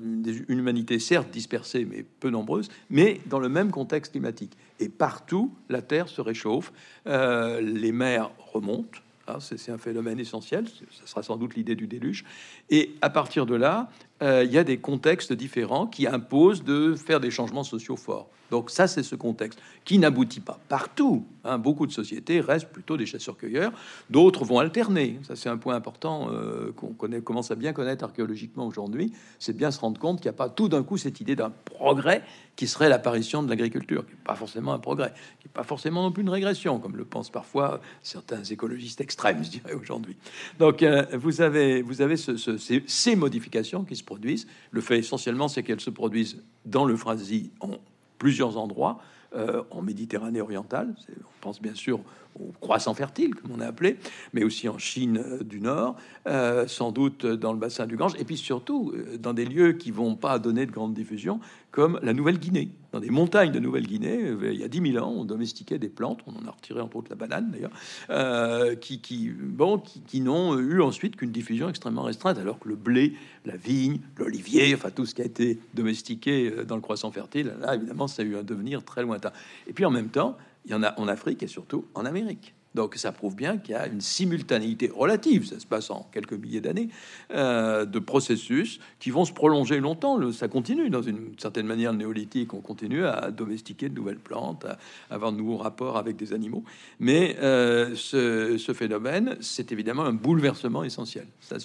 [0.48, 4.56] une humanité certes dispersée, mais peu nombreuse, mais dans le même contexte climatique.
[4.80, 6.72] Et partout, la Terre se réchauffe,
[7.04, 9.00] les mers remontent.
[9.26, 12.24] hein, c'est un phénomène essentiel, ce sera sans doute l'idée du déluge.
[12.70, 13.90] Et à partir de là,
[14.22, 18.30] il y a des contextes différents qui imposent de faire des changements sociaux forts.
[18.50, 21.24] Donc ça, c'est ce contexte qui n'aboutit pas partout.
[21.44, 21.58] hein.
[21.58, 23.72] Beaucoup de sociétés restent plutôt des chasseurs-cueilleurs,
[24.10, 25.18] d'autres vont alterner.
[25.26, 29.12] Ça, c'est un point important euh, qu'on connaît, commence à bien connaître archéologiquement aujourd'hui.
[29.38, 31.50] C'est bien se rendre compte qu'il n'y a pas tout d'un coup cette idée d'un
[31.50, 32.22] progrès
[32.56, 36.02] qui serait l'apparition de l'agriculture, qui n'est pas forcément un progrès, qui n'est pas forcément
[36.02, 40.16] non plus une régression, comme le pensent parfois certains écologistes extrêmes, je dirais aujourd'hui.
[40.58, 42.56] Donc euh, vous avez, vous avez ce- ce-
[42.86, 44.46] ces, modifications qui se produisent.
[44.70, 47.70] Le fait essentiellement, c'est qu'elles se produisent dans le Phrasie en
[48.18, 49.00] plusieurs endroits,
[49.34, 50.94] euh, en Méditerranée orientale.
[51.10, 52.00] On pense bien sûr
[52.38, 53.98] au croissant fertile, comme on a appelé,
[54.32, 58.14] mais aussi en Chine euh, du Nord, euh, sans doute dans le bassin du Gange,
[58.18, 62.00] et puis surtout euh, dans des lieux qui vont pas donner de grande diffusion, comme
[62.02, 62.70] la Nouvelle-Guinée.
[62.92, 65.90] Dans des montagnes de Nouvelle-Guinée, euh, il y a 10 000 ans, on domestiquait des
[65.90, 67.70] plantes, on en a retiré entre autres la banane d'ailleurs,
[68.08, 72.68] euh, qui, qui, bon, qui, qui n'ont eu ensuite qu'une diffusion extrêmement restreinte, alors que
[72.68, 73.12] le blé,
[73.44, 77.52] la vigne, l'olivier, enfin tout ce qui a été domestiqué euh, dans le croissant fertile,
[77.60, 79.32] là évidemment ça a eu un devenir très lointain.
[79.66, 82.54] Et puis en même temps, il y en a en Afrique et surtout en Amérique.
[82.74, 86.34] Donc ça prouve bien qu'il y a une simultanéité relative, ça se passe en quelques
[86.34, 86.90] milliers d'années,
[87.32, 90.30] euh, de processus qui vont se prolonger longtemps.
[90.32, 94.78] ça continue dans une certaine manière néolithique, on continue à domestiquer de nouvelles plantes, à
[95.10, 96.62] avoir de nouveaux rapports avec des animaux.
[97.00, 101.26] Mais euh, ce, ce, phénomène, c'est évidemment un bouleversement essentiel.
[101.40, 101.56] Ça,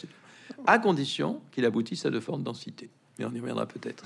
[0.66, 2.90] à condition qu'il aboutisse à de fortes densités.
[3.20, 4.06] Mais on y reviendra peut-être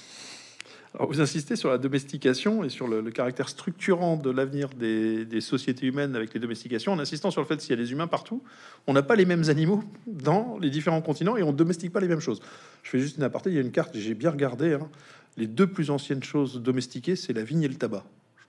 [1.05, 6.15] vous insistez sur la domestication et sur le, caractère structurant de l'avenir des, sociétés humaines
[6.15, 8.41] avec les domestications, en insistant sur le fait qu'il y a des humains partout,
[8.87, 12.07] on n'a pas les mêmes animaux dans les différents continents et on domestique pas les
[12.07, 12.41] mêmes choses.
[12.81, 14.89] Je fais juste une aparté, il y a une carte, j'ai bien regardé, hein.
[15.37, 18.03] les deux plus anciennes choses domestiquées, c'est la vigne et le tabac.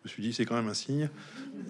[0.09, 1.11] Je me suis dit, c'est quand même un signe.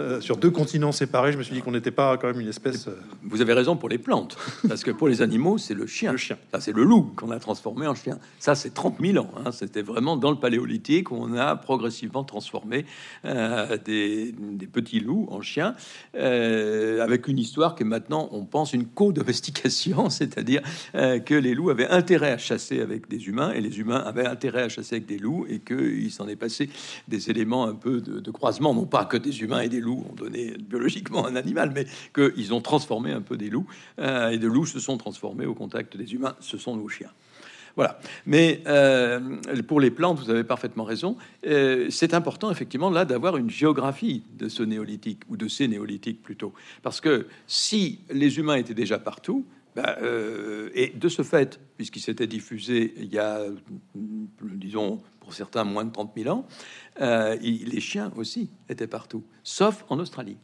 [0.01, 2.48] Euh, sur deux continents séparés, je me suis dit qu'on n'était pas quand même une
[2.48, 2.87] espèce.
[2.87, 2.92] Euh,
[3.24, 4.37] Vous avez raison pour les plantes,
[4.68, 6.12] parce que pour les animaux, c'est le chien.
[6.12, 6.37] Le chien.
[6.53, 8.18] Ça, c'est le loup qu'on a transformé en chien.
[8.38, 9.31] Ça, c'est 30 000 ans.
[9.37, 9.51] Hein.
[9.51, 12.87] C'était vraiment dans le paléolithique où on a progressivement transformé
[13.24, 14.35] euh, des,
[14.72, 15.74] petits loups en chiens,
[16.14, 22.33] avec une histoire que maintenant on pense une co-domestication, c'est-à-dire que les loups avaient intérêt
[22.33, 25.46] à chasser avec des humains et les humains avaient intérêt à chasser avec des loups
[25.48, 26.68] et qu'il s'en est passé
[27.09, 30.04] des éléments un peu de, de croisement, non pas que des humains et des loups
[30.08, 33.66] ont donné biologiquement un animal, mais qu'ils ont transformé un peu des loups,
[33.98, 37.10] euh, et de loups se sont transformés au contact des humains, ce sont nos chiens.
[37.76, 38.00] Voilà.
[38.26, 39.20] Mais euh,
[39.68, 41.16] pour les plantes, vous avez parfaitement raison.
[41.46, 46.22] Euh, c'est important, effectivement, là, d'avoir une géographie de ce néolithique, ou de ces néolithiques
[46.22, 46.52] plutôt.
[46.82, 49.44] Parce que si les humains étaient déjà partout,
[49.76, 49.96] bah,
[50.74, 53.42] et de ce fait, puisqu'il s'était diffusé il y a,
[54.42, 56.46] disons, pour certains, moins de 30 000 ans,
[57.02, 60.38] euh, les chiens aussi étaient partout, sauf en Australie.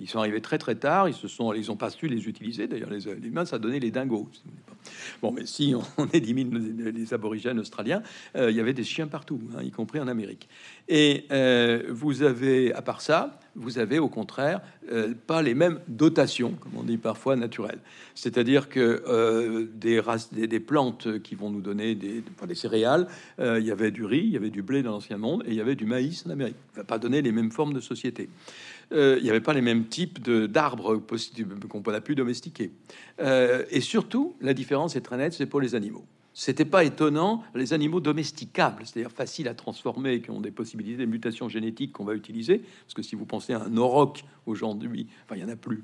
[0.00, 2.66] Ils sont arrivés très très tard, ils se sont, ils ont pas su les utiliser.
[2.66, 4.28] D'ailleurs, les, humains, ça donnait les dingos.
[5.20, 8.02] Bon, mais si on, élimine les aborigènes australiens,
[8.34, 10.48] euh, il y avait des chiens partout, hein, y compris en Amérique.
[10.88, 15.80] Et euh, vous avez, à part ça, vous avez au contraire euh, pas les mêmes
[15.86, 17.80] dotations, comme on dit parfois naturelles.
[18.14, 23.06] C'est-à-dire que des, races, des, plantes qui vont nous donner des, des céréales,
[23.38, 25.56] il y avait du riz, il y avait du blé dans l'ancien monde, et il
[25.56, 26.56] y avait du maïs en Amérique.
[26.74, 28.28] Ça va pas donner les mêmes formes de société.
[28.92, 31.00] Euh, il n'y avait pas les mêmes types d'arbres
[31.68, 32.72] qu'on a pu domestiquer.
[33.20, 36.04] Euh, et surtout, la différence est très nette, c'est pour les animaux.
[36.32, 41.10] C'était pas étonnant, les animaux domesticables, c'est-à-dire faciles à transformer, qui ont des possibilités de
[41.10, 45.36] mutation génétique qu'on va utiliser, parce que si vous pensez à un auroch aujourd'hui, enfin
[45.36, 45.82] il y en a plus.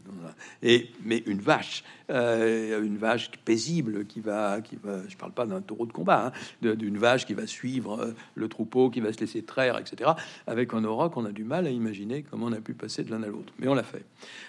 [0.63, 5.47] Et mais une vache, euh, une vache paisible qui va, qui va, je parle pas
[5.47, 9.13] d'un taureau de combat, hein, d'une vache qui va suivre euh, le troupeau, qui va
[9.13, 10.11] se laisser traire, etc.
[10.47, 13.11] Avec un auroch, on a du mal à imaginer comment on a pu passer de
[13.11, 14.05] l'un à l'autre, mais on l'a fait.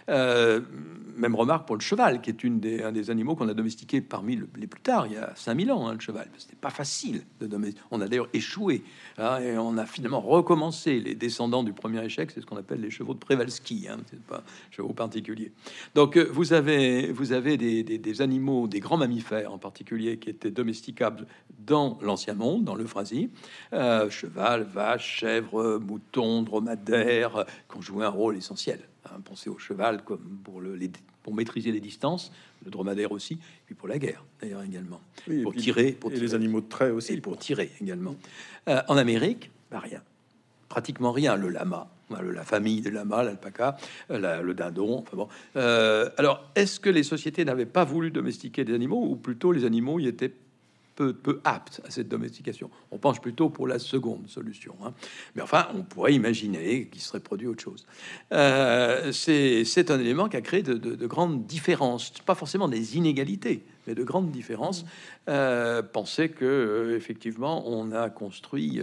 [0.09, 0.61] Euh,
[1.15, 4.01] même remarque pour le cheval, qui est une des, un des animaux qu'on a domestiqué
[4.01, 5.87] parmi les plus tard, il y a 5000 ans.
[5.87, 6.27] Hein, le cheval.
[6.37, 7.83] C'était pas facile de domestiquer.
[7.91, 8.83] On a d'ailleurs échoué
[9.17, 10.99] hein, et on a finalement recommencé.
[10.99, 13.87] Les descendants du premier échec, c'est ce qu'on appelle les chevaux de Przewalski.
[13.89, 15.51] Hein, c'est pas chevaux particuliers.
[15.95, 20.29] Donc euh, vous avez vous avez des, des, animaux, des grands mammifères en particulier, qui
[20.29, 21.27] étaient domesticables
[21.59, 23.29] dans l'ancien monde, dans l'Euphrasie.
[23.73, 28.79] Euh, cheval, vache, chèvre, mouton, dromadaire, qui ont joué un rôle essentiel.
[29.05, 30.91] Hein, pensez au cheval comme pour le, les
[31.27, 32.31] pour maîtriser les distances,
[32.63, 35.01] le dromadaire aussi, puis pour la guerre d'ailleurs également,
[35.43, 38.15] pour, tirer, pour les animaux de trait aussi, pour tirer également.
[38.69, 40.01] Euh, en Amérique, bah, rien,
[40.69, 41.35] pratiquement rien.
[41.35, 43.77] Le lama, la famille des lamas, l'alpaca,
[44.11, 45.03] euh, le dindon.
[45.55, 49.65] Euh, alors, est-ce que les sociétés n'avaient pas voulu domestiquer des animaux, ou plutôt les
[49.65, 50.33] animaux y étaient
[50.97, 52.69] peu, peu apte à cette domestication.
[52.91, 54.75] On pense plutôt pour la seconde solution.
[54.83, 54.93] Hein.
[55.35, 57.85] Mais enfin, on pourrait imaginer qu'il serait produit autre chose.
[58.33, 63.93] Euh, c'est un élément qui a créé de, grandes différences, pas forcément des inégalités, mais
[63.93, 64.85] de grandes différences.
[65.29, 68.81] Euh, pensez que euh, effectivement, on a construit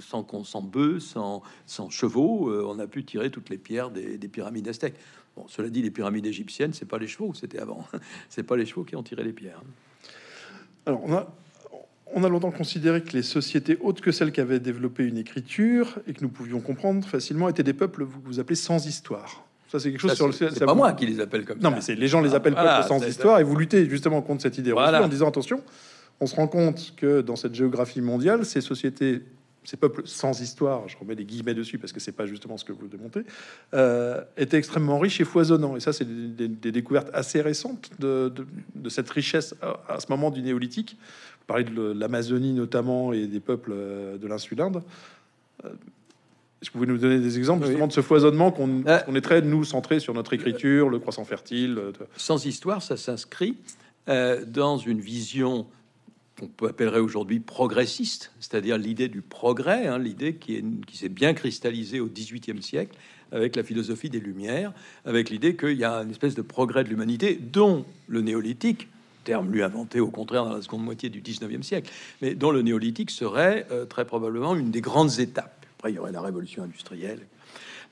[0.00, 4.68] sans, sans bœufs, sans, sans chevaux, on a pu tirer toutes les pierres des, pyramides
[4.68, 4.96] aztèques.
[5.36, 7.86] Bon, cela dit, les pyramides égyptiennes, c'est pas les chevaux, c'était avant.
[8.28, 9.62] c'est pas les chevaux qui ont tiré les pierres.
[10.86, 11.26] Alors, on a,
[12.14, 15.98] on a longtemps considéré que les sociétés autres que celles qui avaient développé une écriture
[16.06, 19.44] et que nous pouvions comprendre facilement étaient des peuples vous, vous appelez sans histoire.
[19.68, 20.32] Ça, c'est quelque chose sur le.
[20.32, 21.70] C'est pas moi qui les appelle comme non, ça.
[21.70, 24.42] Non, mais c'est les gens les appellent peuples sans histoire et vous luttez justement contre
[24.42, 25.62] cette idée en disant attention.
[26.20, 29.22] On se rend compte que dans cette géographie mondiale, ces sociétés,
[29.64, 32.64] ces peuples sans histoire, je remets des guillemets dessus parce que c'est pas justement ce
[32.64, 33.20] que vous démontez,
[33.74, 35.76] euh, étaient extrêmement riches et foisonnants.
[35.76, 38.32] Et ça, c'est des, découvertes assez récentes de,
[38.88, 39.54] cette richesse
[39.88, 40.96] à, ce moment du néolithique
[41.46, 44.82] parler de l'Amazonie notamment et des peuples euh, de l'insule Inde.
[45.64, 45.68] Euh,
[46.60, 49.20] est-ce que vous pouvez nous donner des exemples justement de ce foisonnement qu'on euh, est
[49.20, 51.78] très, nous, centré sur notre écriture, le croissant fertile
[52.16, 53.56] Sans histoire, ça s'inscrit
[54.46, 55.66] dans une vision
[56.38, 61.98] qu'on peut appeler aujourd'hui progressiste, c'est-à-dire l'idée du progrès, hein, l'idée qui s'est bien cristallisée
[61.98, 62.96] au XVIIIe siècle
[63.32, 64.72] avec la philosophie des Lumières,
[65.04, 68.88] avec l'idée qu'il y a une espèce de progrès de l'humanité, dont le néolithique,
[69.26, 72.62] terme lui inventé au contraire dans la seconde moitié du 19e siècle, mais dont le
[72.62, 75.66] néolithique serait euh, très probablement une des grandes étapes.
[75.76, 77.26] Après, il y aurait la révolution industrielle.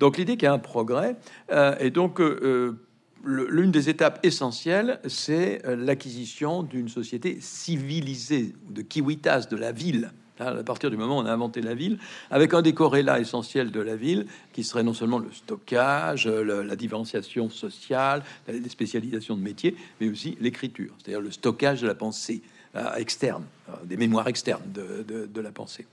[0.00, 1.16] Donc l'idée qu'il y a un progrès,
[1.50, 2.78] euh, et donc euh,
[3.24, 10.52] l'une des étapes essentielles, c'est l'acquisition d'une société civilisée, de kiwitas, de la ville, à
[10.64, 11.98] partir du moment où on a inventé la ville,
[12.30, 16.76] avec un des corrélats essentiels de la ville, qui serait non seulement le stockage, la
[16.76, 22.42] différenciation sociale, les spécialisations de métiers, mais aussi l'écriture, c'est-à-dire le stockage de la pensée
[22.76, 25.86] euh, externe, euh, des mémoires externes de, la pensée.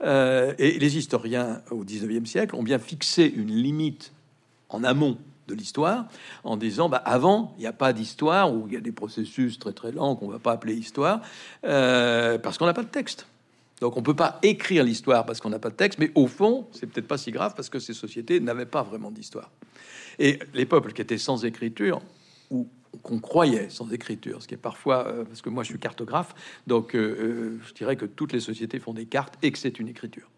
[0.00, 4.12] Euh, et les historiens au 19e siècle ont bien fixé une limite
[4.68, 6.06] en amont de l'histoire
[6.44, 9.58] en disant bah, avant il n'y a pas d'histoire ou il y a des processus
[9.58, 11.20] très très lents qu'on va pas appeler histoire
[11.62, 13.26] parce qu'on n'a pas de texte
[13.80, 16.68] donc on peut pas écrire l'histoire parce qu'on n'a pas de texte, mais au fond,
[16.72, 19.50] c'est peut-être pas si grave parce que ces sociétés n'avaient pas vraiment d'histoire.
[20.18, 22.00] Et les peuples qui étaient sans écriture,
[22.50, 22.68] ou
[23.02, 26.34] qu'on croyait sans écriture, ce qui est parfois, euh, parce que moi je suis cartographe,
[26.66, 29.78] donc euh, euh, je dirais que toutes les sociétés font des cartes et que c'est
[29.78, 30.28] une écriture.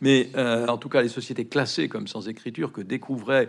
[0.00, 3.48] Mais en tout cas, les sociétés classées comme sans écriture que découvraient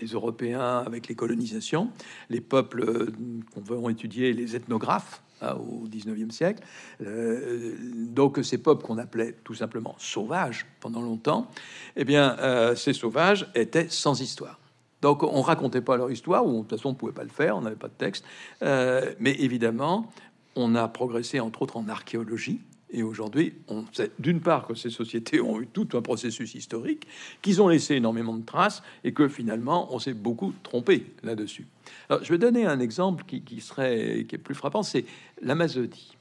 [0.00, 1.90] les Européens avec les colonisations,
[2.30, 3.12] les peuples
[3.52, 6.62] qu'on veut étudier, les ethnographes, au 19e siècle.
[7.02, 11.48] Euh, donc ces peuples qu'on appelait tout simplement sauvages pendant longtemps,
[11.96, 14.58] eh bien euh, ces sauvages étaient sans histoire.
[15.02, 17.56] Donc on racontait pas leur histoire, ou de toute façon on pouvait pas le faire,
[17.56, 18.24] on n'avait pas de texte.
[18.62, 20.10] Euh, mais évidemment,
[20.56, 22.60] on a progressé entre autres en archéologie.
[22.92, 27.06] Et aujourd'hui, on sait d'une part que ces sociétés ont eu tout un processus historique,
[27.40, 31.66] qu'ils ont laissé énormément de traces et que finalement, on s'est beaucoup trompé là-dessus.
[32.10, 35.04] Je vais donner un exemple qui, serait qui est plus frappant, c'est
[35.40, 36.16] l'Amazonie.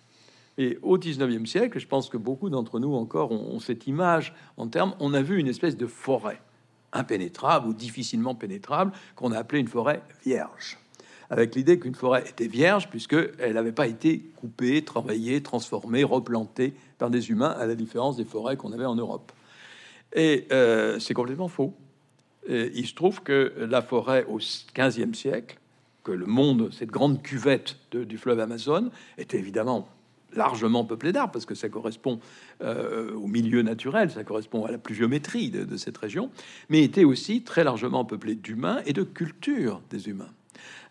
[0.57, 4.67] Et au 19e siècle, je pense que beaucoup d'entre nous encore ont, cette image en
[4.67, 6.41] termes, on a vu une espèce de forêt
[6.91, 10.77] impénétrable ou difficilement pénétrable qu'on a appelé une forêt vierge
[11.29, 17.09] avec l'idée qu'une forêt était vierge puisqu'elle n'avait pas été coupée, travaillée, transformée, replantée par
[17.09, 19.31] des humains, à la différence des forêts qu'on avait en Europe.
[20.13, 21.73] Et euh, c'est complètement faux.
[22.47, 25.59] il se trouve que la forêt au 15e siècle,
[26.03, 29.87] que le monde, cette grande cuvette du fleuve Amazon, était évidemment
[30.33, 32.19] largement peuplée d'arbres, parce que ça correspond
[32.61, 36.29] euh, au milieu naturel, ça correspond à la pluviométrie de, de cette région,
[36.69, 40.29] mais était aussi très largement peuplée d'humains et de culture des humains.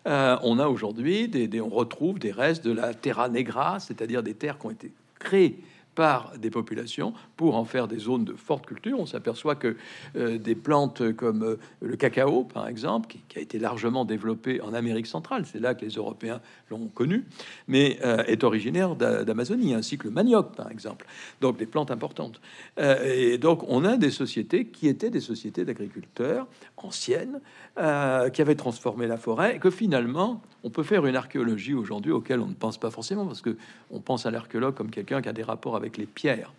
[0.07, 1.29] Euh, on a aujourd'hui,
[1.61, 5.59] on retrouve des restes de la terra negra, c'est-à-dire des terres qui ont été créées
[5.99, 8.97] par des populations pour en faire des zones de forte culture.
[8.97, 9.75] On s'aperçoit que
[10.15, 14.73] euh, des plantes comme euh, le cacao, par exemple, qui, a été largement développé en
[14.73, 16.39] Amérique centrale, c'est là que les Européens
[16.71, 17.25] l'ont connu,
[17.67, 21.05] mais euh, est originaire d'Amazonie, ainsi que le manioc, par exemple.
[21.41, 22.39] Donc des plantes importantes.
[22.77, 27.41] et donc on a des sociétés qui étaient des sociétés d'agriculteurs anciennes,
[27.75, 32.47] qui avaient transformé la forêt, que finalement on peut faire une archéologie aujourd'hui auquel on
[32.47, 33.57] ne pense pas forcément, parce que
[33.91, 36.53] on pense à l'archéologue comme quelqu'un qui a des rapports avec les pierres.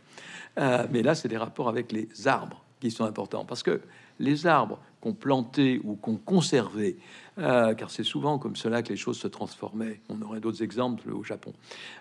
[0.59, 3.81] Euh, mais là, c'est des rapports avec les arbres qui sont importants, parce que
[4.19, 6.97] les arbres qu'on plantait ou qu'on conservait,
[7.39, 10.01] euh, car c'est souvent comme cela que les choses se transformaient.
[10.09, 11.53] On aurait d'autres exemples au Japon.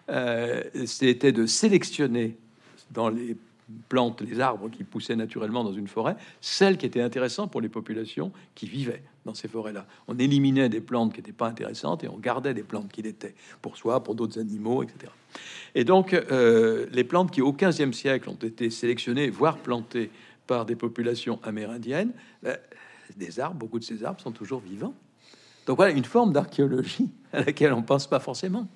[0.09, 2.35] Euh, c'était de sélectionner
[2.91, 3.37] dans les
[3.87, 7.69] plantes, les arbres qui poussaient naturellement dans une forêt, celles qui étaient intéressantes pour les
[7.69, 9.85] populations qui vivaient dans ces forêts-là.
[10.07, 13.35] On éliminait des plantes qui n'étaient pas intéressantes et on gardait des plantes qui l'étaient,
[13.61, 15.11] pour soi, pour d'autres animaux, etc.
[15.75, 20.09] Et donc, euh, les plantes qui, au XVe siècle, ont été sélectionnées, voire plantées
[20.47, 22.57] par des populations amérindiennes, ben,
[23.17, 24.93] des arbres, beaucoup de ces arbres sont toujours vivants.
[25.67, 28.67] Donc voilà une forme d'archéologie à laquelle on pense pas forcément.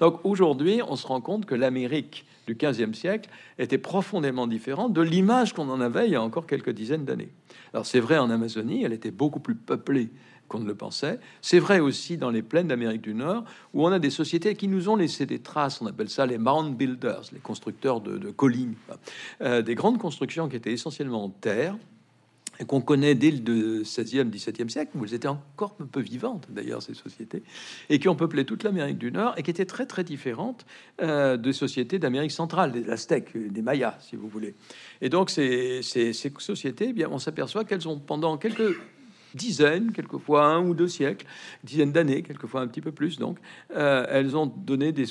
[0.00, 5.02] Donc aujourd'hui, on se rend compte que l'Amérique du XVe siècle était profondément différente de
[5.02, 7.30] l'image qu'on en avait il y a encore quelques dizaines d'années.
[7.72, 10.10] Alors c'est vrai en Amazonie, elle était beaucoup plus peuplée
[10.50, 11.20] qu'on ne le pensait.
[11.40, 14.68] C'est vrai aussi dans les plaines d'Amérique du Nord, où on a des sociétés qui
[14.68, 15.80] nous ont laissé des traces.
[15.80, 18.74] On appelle ça les mound builders, les constructeurs de, collines,
[19.40, 21.76] euh, des grandes constructions qui étaient essentiellement en terre,
[22.66, 26.82] qu'on connaît dès le 16e, 17e siècle, où elles étaient encore un peu vivantes d'ailleurs,
[26.82, 27.42] ces sociétés,
[27.88, 30.66] et qui ont peuplé toute l'Amérique du Nord, et qui étaient très très différentes
[31.02, 34.54] euh, des sociétés d'Amérique centrale, des Aztèques, des Mayas, si vous voulez.
[35.00, 38.76] Et donc ces, ces, sociétés, eh bien, on s'aperçoit qu'elles ont pendant quelques
[39.34, 41.26] dizaines, quelquefois un ou deux siècles,
[41.64, 43.18] dizaines d'années, quelquefois un petit peu plus.
[43.18, 43.38] Donc,
[43.76, 45.06] euh, elles ont donné des,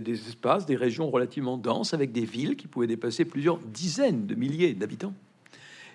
[0.00, 4.34] des, espaces, des régions relativement denses, avec des villes qui pouvaient dépasser plusieurs dizaines de
[4.34, 5.14] milliers d'habitants.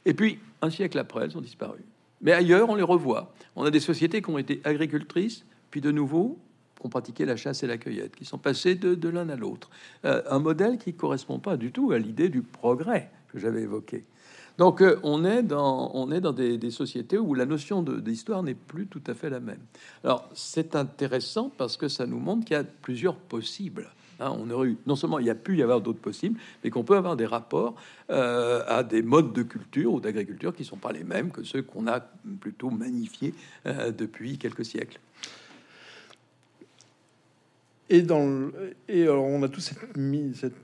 [0.06, 1.80] Et puis, un siècle après, elles ont disparu.
[2.22, 3.34] Mais ailleurs, on les revoit.
[3.56, 6.40] On a des sociétés qui ont été agricultrices, puis de nouveau,
[6.80, 9.70] qui ont pratiqué la chasse et la cueillette, qui sont passées de, l'un à l'autre.
[10.06, 13.62] Euh, un modèle qui ne correspond pas du tout à l'idée du progrès que j'avais
[13.62, 14.06] évoqué.
[14.58, 18.54] Donc euh, on est dans, on est dans des, sociétés où la notion d'histoire n'est
[18.54, 19.62] plus tout à fait la même.
[20.04, 23.90] Alors c'est intéressant parce que ça nous montre qu'il y a plusieurs possibles.
[24.24, 24.36] Hein.
[24.40, 26.84] on aurait eu, non seulement il y a pu y avoir d'autres possibles, mais qu'on
[26.84, 27.76] peut avoir des rapports
[28.10, 31.62] euh, à des modes de culture ou d'agriculture qui sont pas les mêmes que ceux
[31.62, 32.00] qu'on a
[32.40, 33.34] plutôt magnifiés
[33.66, 35.00] euh, depuis quelques siècles.
[37.90, 38.50] Et, dans
[38.88, 39.80] et alors on a tous cette,
[40.36, 40.56] cette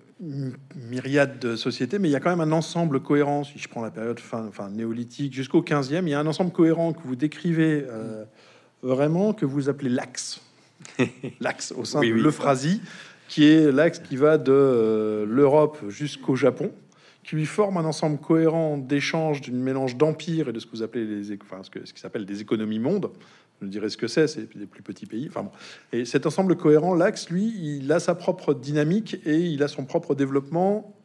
[0.76, 3.44] myriade de sociétés, mais il y a quand même un ensemble cohérent.
[3.44, 6.52] Si je prends la période fin, enfin, néolithique jusqu'au 15e, il y a un ensemble
[6.52, 8.26] cohérent que vous décrivez euh,
[8.82, 10.42] vraiment, que vous appelez l'axe.
[11.40, 12.82] l'axe au sein de l'Euphrasie,
[13.30, 16.72] qui est l'axe qui va de euh, l'Europe jusqu'au Japon,
[17.24, 20.84] qui lui forme un ensemble cohérent d'échanges, d'une mélange d'empires et de ce que vous
[20.84, 23.12] appelez les, enfin, ce, que, ce qui s'appelle des économies mondes.
[23.62, 25.28] Je dirais ce que c'est, c'est des plus petits pays.
[25.30, 25.52] Enfin bon.
[25.92, 29.86] Et cet ensemble cohérent, l'axe, lui, il a sa propre dynamique et il a son
[29.86, 30.99] propre développement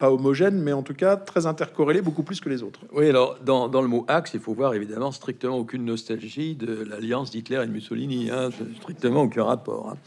[0.00, 2.80] pas homogène, mais en tout cas très intercorrélé, beaucoup plus que les autres.
[2.90, 6.72] Oui, alors dans, dans le mot axe, il faut voir évidemment strictement aucune nostalgie de
[6.88, 9.90] l'alliance d'Hitler et de Mussolini, hein, strictement aucun rapport.
[9.90, 9.98] Hein.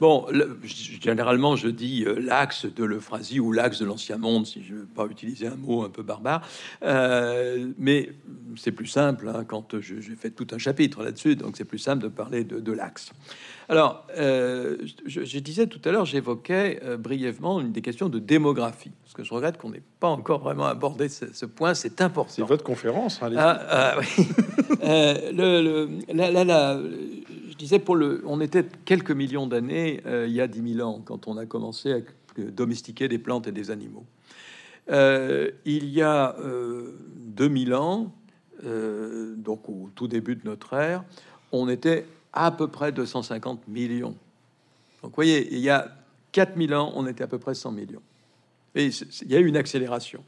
[0.00, 0.26] Bon,
[0.64, 4.84] généralement, je dis euh, l'axe de l'euphrasie ou l'axe de l'ancien monde, si je veux
[4.84, 6.42] pas utiliser un mot un peu barbare,
[6.82, 8.10] euh, mais
[8.56, 12.02] c'est plus simple hein, quand j'ai fait tout un chapitre là-dessus, donc c'est plus simple
[12.02, 13.12] de parler de l'axe.
[13.68, 14.76] Alors, euh,
[15.06, 19.24] je, disais tout à l'heure, j'évoquais euh, brièvement une des questions de démographie, parce que
[19.24, 22.32] je regrette qu'on n'ait pas encore vraiment abordé ce, point, c'est important.
[22.32, 23.20] C'est votre conférence.
[23.22, 24.26] Hein, ah, ah, oui.
[24.84, 25.88] euh, le,
[27.50, 30.88] je disais, pour le, on était quelques millions d'années euh, il y a 10 000
[30.88, 31.98] ans, quand on a commencé à
[32.38, 34.04] domestiquer des plantes et des animaux.
[34.88, 36.36] il y a
[37.16, 38.12] 2000 ans,
[38.62, 41.02] donc au tout début de notre ère,
[41.50, 42.04] on était
[42.36, 44.14] à peu près 250 millions.
[45.02, 45.90] Donc, vous voyez, il y a
[46.32, 48.02] 4000 ans, on était à peu près 100 millions.
[48.74, 48.90] Et
[49.22, 50.22] il y a eu une accélération.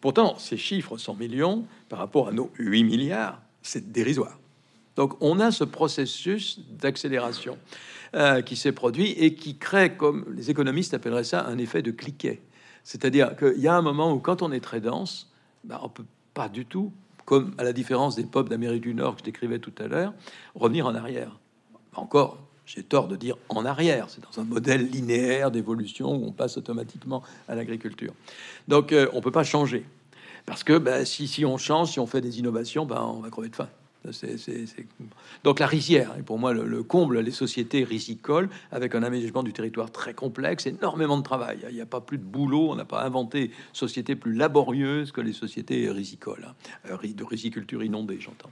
[0.00, 4.38] Pourtant, ces chiffres, 100 millions, par rapport à nos 8 milliards, c'est dérisoire.
[4.96, 7.56] Donc, on a ce processus d'accélération
[8.14, 11.90] euh, qui s'est produit et qui crée, comme les économistes appelleraient ça, un effet de
[11.90, 12.42] cliquet.
[12.82, 15.32] C'est-à-dire qu'il y a un moment où, quand on est très dense,
[15.64, 16.92] ben, on peut pas du tout,
[17.24, 20.12] comme à la différence des peuples d'Amérique du Nord que je décrivais tout à l'heure,
[20.54, 21.38] revenir en arrière
[21.96, 24.06] encore, j'ai tort de dire en arrière.
[24.08, 28.12] C'est dans un modèle linéaire d'évolution où on passe automatiquement à l'agriculture.
[28.68, 29.84] Donc, euh, on peut pas changer.
[30.46, 33.48] Parce que ben, si, on change, si on fait des innovations, ben, on va crever
[33.48, 33.68] de faim.
[35.44, 39.52] Donc la rizière est pour moi le, comble, les sociétés rizicoles avec un aménagement du
[39.52, 41.58] territoire très complexe, énormément de travail.
[41.68, 45.20] Il n'y a pas plus de boulot, on n'a pas inventé société plus laborieuse que
[45.20, 46.54] les sociétés rizicoles, hein.
[46.90, 48.50] euh, de riziculture inondée, j'entends.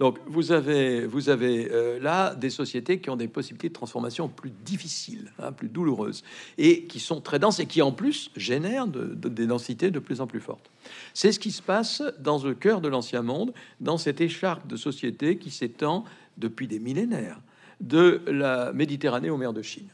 [0.00, 4.28] Donc vous avez, vous avez euh, là des sociétés qui ont des possibilités de transformation
[4.28, 6.24] plus difficiles, hein, plus douloureuses,
[6.58, 10.26] et qui sont très denses et qui en plus génèrent des densités de plus en
[10.26, 10.70] plus fortes.
[11.14, 14.76] C'est ce qui se passe dans le cœur de l'ancien monde, dans cette écharpe de
[14.76, 16.04] société qui s'étend
[16.36, 17.40] depuis des millénaires
[17.80, 19.88] de la Méditerranée aux mers de Chine.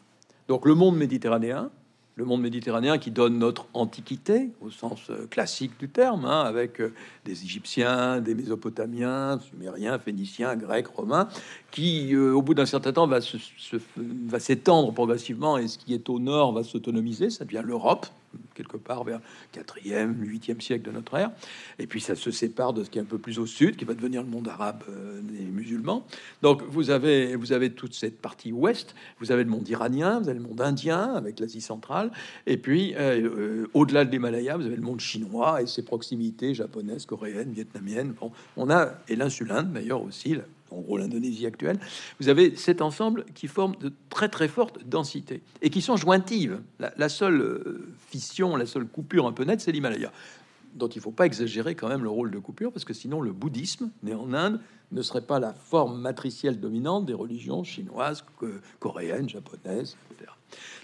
[0.48, 1.70] Donc le monde méditerranéen,
[2.16, 6.80] le monde méditerranéen qui donne notre antiquité au sens euh, classique du terme, hein, avec
[6.80, 6.94] euh,
[7.26, 11.28] des Égyptiens, des Mésopotamiens, Sumériens, Phéniciens, Grecs, Romains,
[11.76, 13.36] qui euh, au bout d'un certain temps va, se,
[13.98, 18.06] va s'étendre progressivement et ce qui est au nord va s'autonomiser, ça devient l'Europe,
[18.54, 19.20] quelque part vers
[19.54, 21.32] 4e, 8e siècle de notre ère.
[21.78, 23.84] Et puis ça se sépare de ce qui est un peu plus au sud, qui
[23.84, 26.06] va devenir le monde arabe euh, des musulmans.
[26.40, 30.30] Donc vous avez, vous avez toute cette partie ouest, vous avez le monde iranien, vous
[30.30, 32.10] avez le monde indien avec l'Asie centrale,
[32.46, 36.54] et puis euh, euh, au-delà de l'Himalaya, vous avez le monde chinois et ses proximités
[36.54, 38.14] japonaises, coréennes, vietnamiennes.
[38.18, 40.36] Bon, on a, et l'insule d'ailleurs aussi,
[40.70, 41.78] en gros l'Indonésie actuelle,
[42.20, 46.60] vous avez cet ensemble qui forme de très très fortes densités et qui sont jointives.
[46.78, 50.12] La, seule euh, fission, la seule coupure un peu nette, c'est l'Himalaya,
[50.74, 53.20] dont il ne faut pas exagérer quand même le rôle de coupure, parce que sinon
[53.20, 54.60] le bouddhisme, né en Inde,
[54.92, 58.24] ne serait pas la forme matricielle dominante des religions chinoises,
[58.78, 60.30] coréennes, japonaises, etc.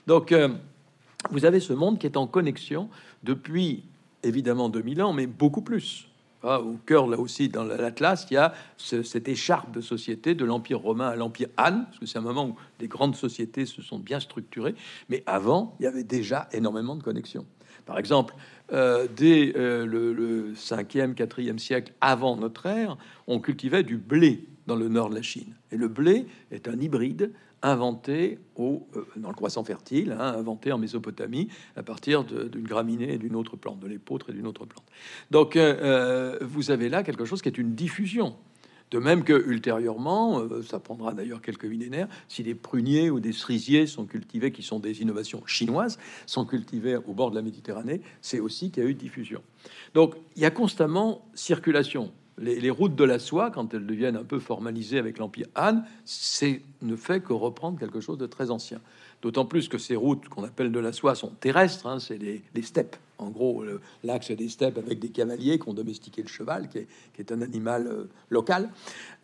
[0.06, 0.48] Donc euh,
[1.30, 2.88] vous avez ce monde qui est en connexion
[3.22, 3.84] depuis
[4.22, 6.08] évidemment 2000 ans, mais beaucoup plus
[6.42, 10.80] au cœur, là aussi, dans l'Atlas, il y a cette écharpe de société de l'Empire
[10.80, 13.98] romain à l'Empire Han, parce que c'est un moment où les grandes sociétés se sont
[13.98, 14.74] bien structurées.
[15.08, 17.46] Mais avant, il y avait déjà énormément de connexions.
[17.86, 18.34] Par exemple,
[18.72, 24.76] euh, dès euh, le, 5e, 4e siècle avant notre ère, on cultivait du blé dans
[24.76, 25.54] le nord de la Chine.
[25.70, 30.72] Et le blé est un hybride inventé au, euh, dans le croissant fertile, hein, inventé
[30.72, 34.66] en Mésopotamie à partir d'une graminée et d'une autre plante, de l'épeautre et d'une autre
[34.66, 34.84] plante.
[35.30, 38.36] Donc euh, euh, vous avez là quelque chose qui est une diffusion
[38.90, 43.86] De même que ultérieurement, ça prendra d'ailleurs quelques millénaires, si des pruniers ou des cerisiers
[43.86, 48.40] sont cultivés, qui sont des innovations chinoises, sont cultivés au bord de la Méditerranée, c'est
[48.40, 49.40] aussi qu'il y a eu diffusion.
[49.94, 52.12] Donc il y a constamment circulation.
[52.38, 56.62] Les, routes de la soie, quand elles deviennent un peu formalisées avec l'Empire Han, c'est
[56.80, 58.80] ne fait que reprendre quelque chose de très ancien.
[59.20, 62.42] D'autant plus que ces routes qu'on appelle de la soie sont terrestres, hein, c'est les,
[62.62, 62.96] steppes.
[63.18, 63.62] En gros,
[64.02, 67.86] l'axe des steppes avec des cavaliers qui ont domestiqué le cheval, qui est, un animal
[67.86, 68.70] euh, local.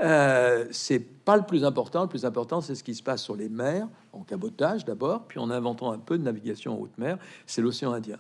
[0.03, 2.03] Euh, c'est pas le plus important.
[2.03, 5.41] Le plus important, c'est ce qui se passe sur les mers, en cabotage d'abord, puis
[5.41, 8.19] en inventant un peu de navigation en haute mer, c'est l'océan Indien.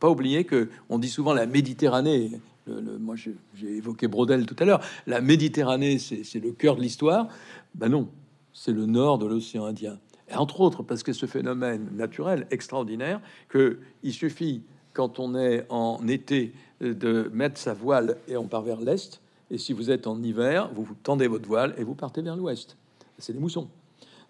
[0.00, 2.32] Pas oublier que on dit souvent la Méditerranée.
[2.66, 4.80] Moi, j'ai évoqué Brodel tout à l'heure.
[5.06, 7.28] La Méditerranée, c'est le cœur de l'histoire.
[7.74, 8.08] Ben non,
[8.52, 9.98] c'est le nord de l'océan Indien
[10.34, 14.62] entre autres parce que ce phénomène naturel extraordinaire que il suffit
[14.92, 19.20] quand on est en été de mettre sa voile et on part vers l'est.
[19.50, 22.36] Et si vous êtes en hiver, vous, vous tendez votre voile et vous partez vers
[22.36, 22.76] l'ouest.
[23.18, 23.68] C'est des moussons.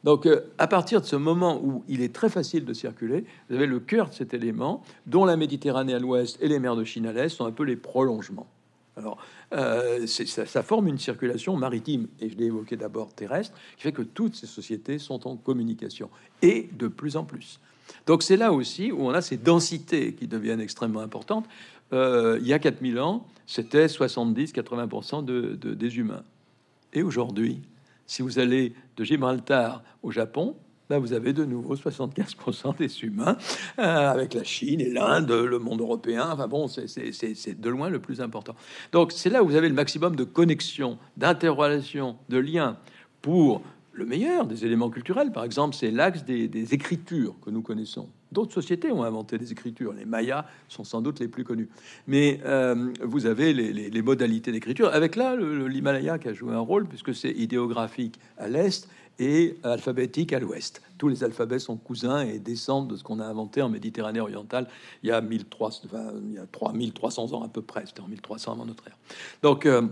[0.05, 3.57] Donc, euh, à partir de ce moment où il est très facile de circuler, vous
[3.57, 6.85] avez le cœur de cet élément, dont la Méditerranée à l'ouest et les mers de
[6.85, 8.47] Chine à l'est sont un peu les prolongements.
[8.97, 9.19] Alors,
[9.53, 14.03] euh, ça, forme une circulation maritime, et je l'ai évoqué d'abord terrestre, qui fait que
[14.03, 16.09] toutes ces sociétés sont en communication,
[16.41, 17.61] et de plus en plus.
[18.07, 21.47] Donc c'est là aussi où on a ces densités qui deviennent extrêmement importantes.
[21.93, 26.25] Euh, il y a 4000 ans, c'était 70-80% de, des humains.
[26.93, 27.61] Et aujourd'hui,
[28.07, 30.57] si vous allez de Gibraltar au Japon,
[30.89, 33.37] ben vous avez de nouveau 75% des humains,
[33.79, 36.29] euh, avec la Chine et l'Inde, le monde européen.
[36.31, 38.55] Enfin bon, c'est de loin le plus important.
[38.93, 42.79] Donc c'est là où vous avez le maximum de connexion, d'interrelation, de liens
[43.21, 45.33] pour le meilleur des éléments culturels.
[45.33, 48.09] Par exemple, c'est l'axe des, écritures que nous connaissons.
[48.33, 49.93] D'autres sociétés ont inventé des écritures.
[49.93, 51.68] Les Mayas sont sans doute les plus connus.
[52.07, 54.91] Mais euh, vous avez les, modalités d'écriture.
[54.93, 60.33] Avec là, l'Himalaya qui a joué un rôle, puisque c'est idéographique à l'est et alphabétique
[60.33, 60.83] à l'ouest.
[60.99, 64.68] Tous les alphabets sont cousins et descendent de ce qu'on a inventé en Méditerranée orientale
[65.03, 65.89] il y a, 1300,
[66.29, 68.99] il y a 3300 ans à peu près, c'était en 1300 avant notre ère.
[69.43, 69.83] Donc, euh,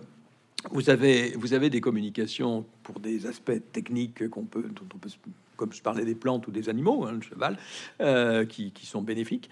[0.71, 5.11] vous avez, vous avez des communications pour des aspects techniques qu'on peut, dont on peut
[5.57, 7.57] comme je parlais des plantes ou des animaux, hein, le cheval,
[8.01, 9.49] euh, qui, sont bénéfiques.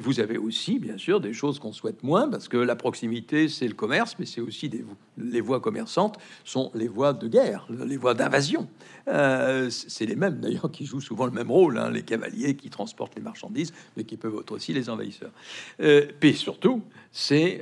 [0.00, 3.66] vous avez aussi, bien sûr, des choses qu'on souhaite moins, parce que la proximité, c'est
[3.66, 4.84] le commerce, mais c'est aussi des,
[5.16, 8.68] les voies commerçantes sont les voies de guerre, les voies d'invasion.
[9.08, 12.68] Euh, c'est les mêmes, d'ailleurs, qui jouent souvent le même rôle, hein, les cavaliers qui
[12.68, 15.32] transportent les marchandises, mais qui peuvent être aussi les envahisseurs.
[15.80, 17.60] Euh, puis surtout, c'est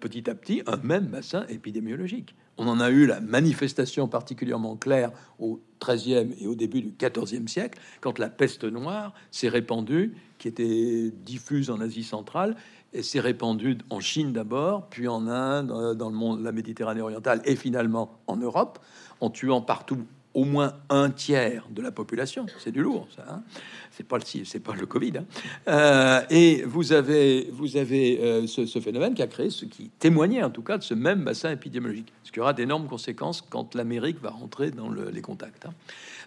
[0.00, 2.34] petit à petit un même bassin épidémiologique.
[2.58, 7.46] On en a eu la manifestation particulièrement claire au XIIIe et au début du XIVe
[7.46, 12.56] siècle, quand la peste noire s'est répandue, qui était diffuse en Asie centrale,
[12.92, 17.40] et s'est répandue en Chine d'abord, puis en Inde, dans le monde, la Méditerranée orientale,
[17.44, 18.80] et finalement en Europe,
[19.20, 20.04] en tuant partout
[20.34, 22.46] au moins un tiers de la population.
[22.58, 23.24] C'est du lourd, ça.
[23.28, 23.42] Hein.
[23.90, 25.18] c'est pas le c'est pas le Covid.
[25.18, 25.24] Hein.
[25.68, 30.42] Euh, et vous avez vous avez euh, ce, phénomène qui a créé ce qui témoignait
[30.42, 34.20] en tout cas de ce même bassin épidémiologique, ce qui aura d'énormes conséquences quand l'Amérique
[34.20, 35.66] va rentrer dans les contacts.
[35.66, 35.74] Hein.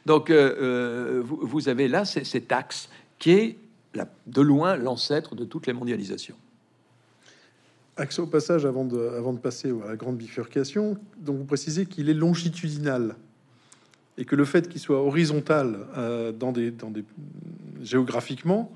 [0.06, 2.89] Donc euh, vous, avez là cet axe
[3.20, 3.58] qui est
[4.28, 6.36] de loin l'ancêtre de toutes les mondialisations.
[7.97, 11.86] Axe au passage avant de, avant de passer à la grande bifurcation, donc vous précisez
[11.86, 13.16] qu'il est longitudinal
[14.22, 16.93] et que le fait qu'il soit horizontal euh, dans des, dans
[17.82, 18.72] géographiquement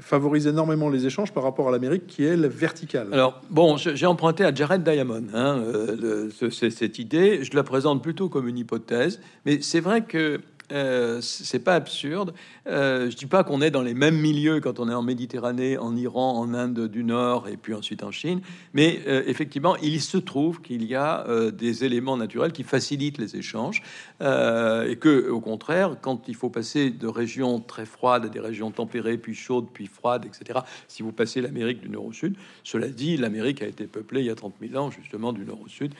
[0.00, 3.08] favorise énormément les échanges par rapport à l'Amérique qui est elle verticale.
[3.12, 7.44] Alors bon, j'ai emprunté à Jared Diamond hein, euh, cette idée.
[7.44, 10.40] Je la présente plutôt comme une hypothèse, mais c'est vrai que
[10.72, 12.32] euh, c'est pas absurde.
[12.66, 15.76] Euh, je dis pas qu'on est dans les mêmes milieux quand on est en Méditerranée,
[15.76, 18.40] en Iran, en Inde du Nord et puis ensuite en Chine,
[18.72, 23.36] mais euh, effectivement, il se trouve qu'il y a des éléments naturels qui facilitent les
[23.36, 23.82] échanges
[24.20, 28.70] et que, au contraire, quand il faut passer de régions très froides à des régions
[28.70, 30.60] tempérées, puis chaudes, puis froides, etc.
[30.88, 34.26] Si vous passez l'Amérique du Nord au Sud, cela dit, l'Amérique a été peuplée il
[34.26, 35.94] y a 30 000 ans justement du Nord au Sud,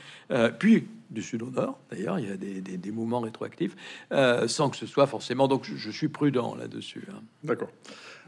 [0.58, 1.78] puis du sud au nord.
[1.90, 3.74] D'ailleurs, il y a des, des, mouvements rétroactifs,
[4.12, 5.48] euh, sans que ce soit forcément.
[5.48, 7.06] Donc, je, suis prudent là-dessus.
[7.10, 7.22] Hein.
[7.42, 7.70] D'accord.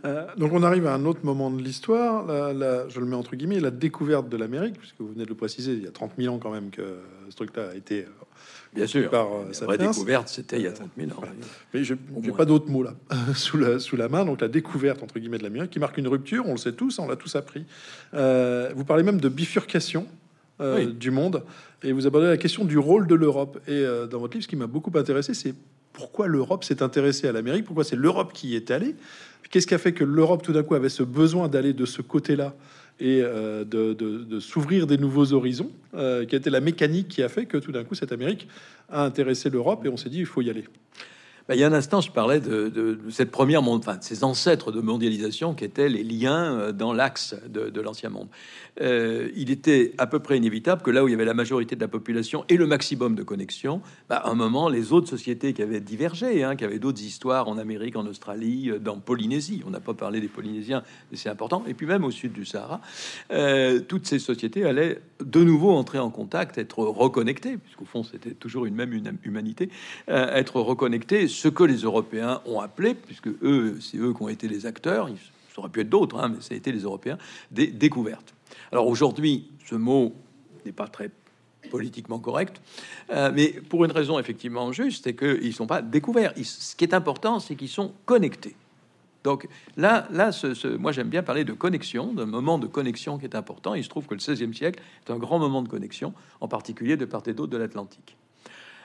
[0.04, 2.26] Euh, donc, on arrive à un autre moment de l'histoire.
[2.28, 5.72] je le mets entre guillemets, la découverte de l'Amérique, puisque vous venez de le préciser,
[5.72, 8.02] il y a 30 000 ans quand même que ce truc-là a été.
[8.02, 8.08] Euh,
[8.74, 11.22] Bien sûr, par la vraie découverte, c'était il y a 30 000 ans.
[11.72, 12.92] Mais je n'ai pas d'autres mots là
[13.34, 14.26] sous, la, sous la main.
[14.26, 16.98] Donc la découverte entre guillemets de l'Amérique qui marque une rupture, on le sait tous,
[16.98, 17.64] on l'a tous appris.
[18.12, 20.06] vous parlez même de bifurcation
[20.60, 21.42] euh, du monde.
[21.82, 23.58] Et vous abordez la question du rôle de l'Europe.
[23.66, 25.54] Et euh, dans votre livre, ce qui m'a beaucoup intéressé, c'est
[25.92, 28.94] pourquoi l'Europe s'est intéressée à l'Amérique, pourquoi c'est l'Europe qui y est allée.
[29.50, 32.02] Qu'est-ce qui a fait que l'Europe, tout d'un coup, avait ce besoin d'aller de ce
[32.02, 32.54] côté-là
[32.98, 37.44] et de, de s'ouvrir des nouveaux horizons, qui a été la mécanique qui a fait
[37.44, 38.48] que tout d'un coup cette Amérique
[38.88, 40.64] a intéressé l'Europe et on s'est dit il faut y aller.
[41.48, 44.24] Bah, il y a un instant, je parlais de, cette première monde, enfin, de ces
[44.24, 48.26] ancêtres de mondialisation qui étaient les liens euh, dans l'axe de, l'ancien monde.
[48.80, 51.76] Euh, il était à peu près inévitable que là où il y avait la majorité
[51.76, 55.52] de la population et le maximum de connexions, bah, à un moment, les autres sociétés
[55.52, 59.62] qui avaient divergé, hein, qui avaient d'autres histoires en Amérique, en Australie, euh, dans Polynésie,
[59.64, 60.82] on n'a pas parlé des Polynésiens,
[61.12, 62.80] mais c'est important, et puis même au sud du Sahara,
[63.88, 68.66] toutes ces sociétés allaient de nouveau entrer en contact, être reconnectées, puisqu'au fond c'était toujours
[68.66, 68.92] une même
[69.24, 69.70] humanité,
[70.08, 74.48] être reconnectées ce que les Européens ont appelé, puisque eux, c'est eux qui ont été
[74.48, 75.16] les acteurs, il
[75.56, 77.18] aurait pu être d'autres, hein, mais ça a été les Européens,
[77.50, 78.34] des découvertes.
[78.72, 80.14] Alors aujourd'hui, ce mot
[80.64, 81.10] n'est pas très
[81.70, 82.60] politiquement correct,
[83.10, 86.32] euh, mais pour une raison effectivement juste, c'est qu'ils ne sont pas découverts.
[86.42, 88.54] ce qui est important, c'est qu'ils sont connectés.
[89.24, 93.24] Donc là, là ce, moi j'aime bien parler de connexion, d'un moment de connexion qui
[93.24, 93.74] est important.
[93.74, 96.96] Il se trouve que le XVIe siècle est un grand moment de connexion, en particulier
[96.96, 98.16] de part et d'autre de l'Atlantique.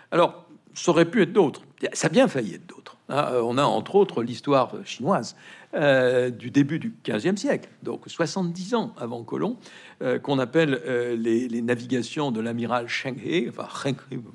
[0.10, 1.62] Alors, ça aurait pu être d'autres.
[1.94, 2.98] Ça a bien failli être d'autres.
[3.12, 3.28] Hein.
[3.32, 5.36] Euh, on a entre autres l'histoire chinoise
[5.74, 9.58] euh, du début du 15e siècle, donc 70 ans avant Colomb,
[10.02, 10.82] euh, qu'on appelle
[11.18, 13.68] les, navigations de l'amiral Sheng He, enfin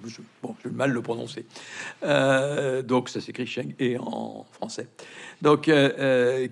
[0.07, 1.47] je, bon, vais mal le prononcer.
[2.03, 4.89] donc ça s'écrit Sheng He en français.
[5.43, 5.71] Donc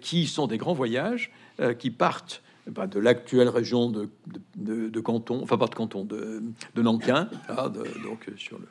[0.00, 1.30] qui sont des grands voyages
[1.78, 4.08] qui partent bah, de l'actuelle région de,
[4.56, 6.42] de, Canton, enfin pas de Canton, de,
[6.76, 7.28] Nankin,
[8.02, 8.66] donc sur le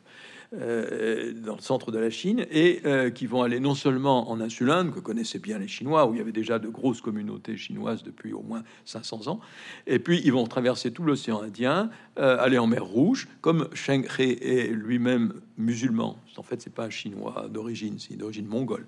[0.61, 4.39] euh, dans le centre de la Chine, et euh, qui vont aller non seulement en
[4.39, 8.03] Insulinde, que connaissaient bien les Chinois, où il y avait déjà de grosses communautés chinoises
[8.03, 9.39] depuis au moins 500 ans,
[9.87, 11.89] et puis ils vont traverser tout l'océan Indien,
[12.19, 16.19] euh, aller en mer Rouge, comme Sheng He est lui-même musulman.
[16.37, 18.85] En fait, c'est pas un Chinois d'origine, c'est d'origine mongole.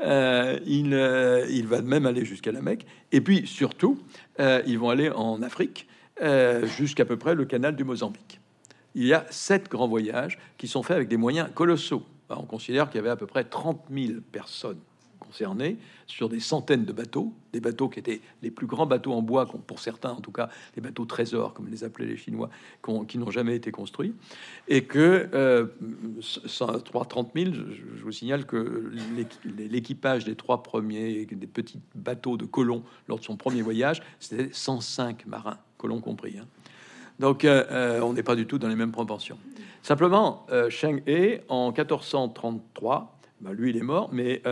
[0.00, 3.98] il, il va même aller jusqu'à la Mecque, et puis surtout,
[4.38, 5.86] ils vont aller en Afrique,
[6.64, 8.40] jusqu'à peu près le canal du Mozambique
[8.96, 12.02] il y a sept grands voyages qui sont faits avec des moyens colossaux.
[12.30, 14.80] On considère qu'il y avait à peu près 30 000 personnes
[15.20, 15.76] concernées
[16.06, 19.46] sur des centaines de bateaux, des bateaux qui étaient les plus grands bateaux en bois,
[19.66, 22.48] pour certains en tout cas, les bateaux trésors, comme les appelaient les Chinois,
[23.06, 24.14] qui n'ont jamais été construits,
[24.66, 25.66] et que euh,
[26.90, 28.92] 30 000, je vous signale que
[29.44, 34.48] l'équipage des trois premiers, des petits bateaux de colons lors de son premier voyage, c'était
[34.52, 36.38] 105 marins, colons compris.
[36.38, 36.46] Hein.
[37.18, 39.38] Donc, euh, euh, on n'est pas du tout dans les mêmes proportions.
[39.82, 44.42] Simplement, euh, Sheng He, en 1433, bah, lui, il est mort, mais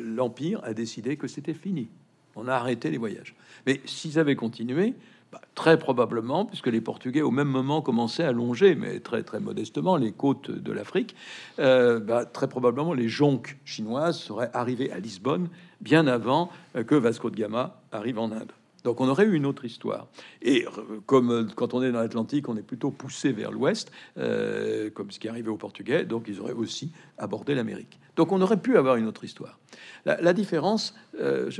[0.00, 1.88] l'Empire a décidé que c'était fini.
[2.36, 3.34] On a arrêté les voyages.
[3.66, 4.94] Mais s'ils avaient continué,
[5.30, 9.40] bah, très probablement, puisque les Portugais, au même moment, commençaient à longer, mais très, très
[9.40, 11.14] modestement, les côtes de l'Afrique,
[11.58, 15.48] bah, très probablement, les jonques chinoises seraient arrivées à Lisbonne
[15.80, 16.50] bien avant
[16.86, 18.52] que Vasco de Gama arrive en Inde.
[18.84, 20.08] Donc on aurait eu une autre histoire.
[20.42, 23.90] Et euh, comme euh, quand on est dans l'Atlantique, on est plutôt poussé vers l'ouest,
[24.18, 27.98] euh, comme ce qui est arrivé aux Portugais, donc ils auraient aussi abordé l'Amérique.
[28.14, 29.58] Donc on aurait pu avoir une autre histoire.
[30.04, 30.94] La, différence,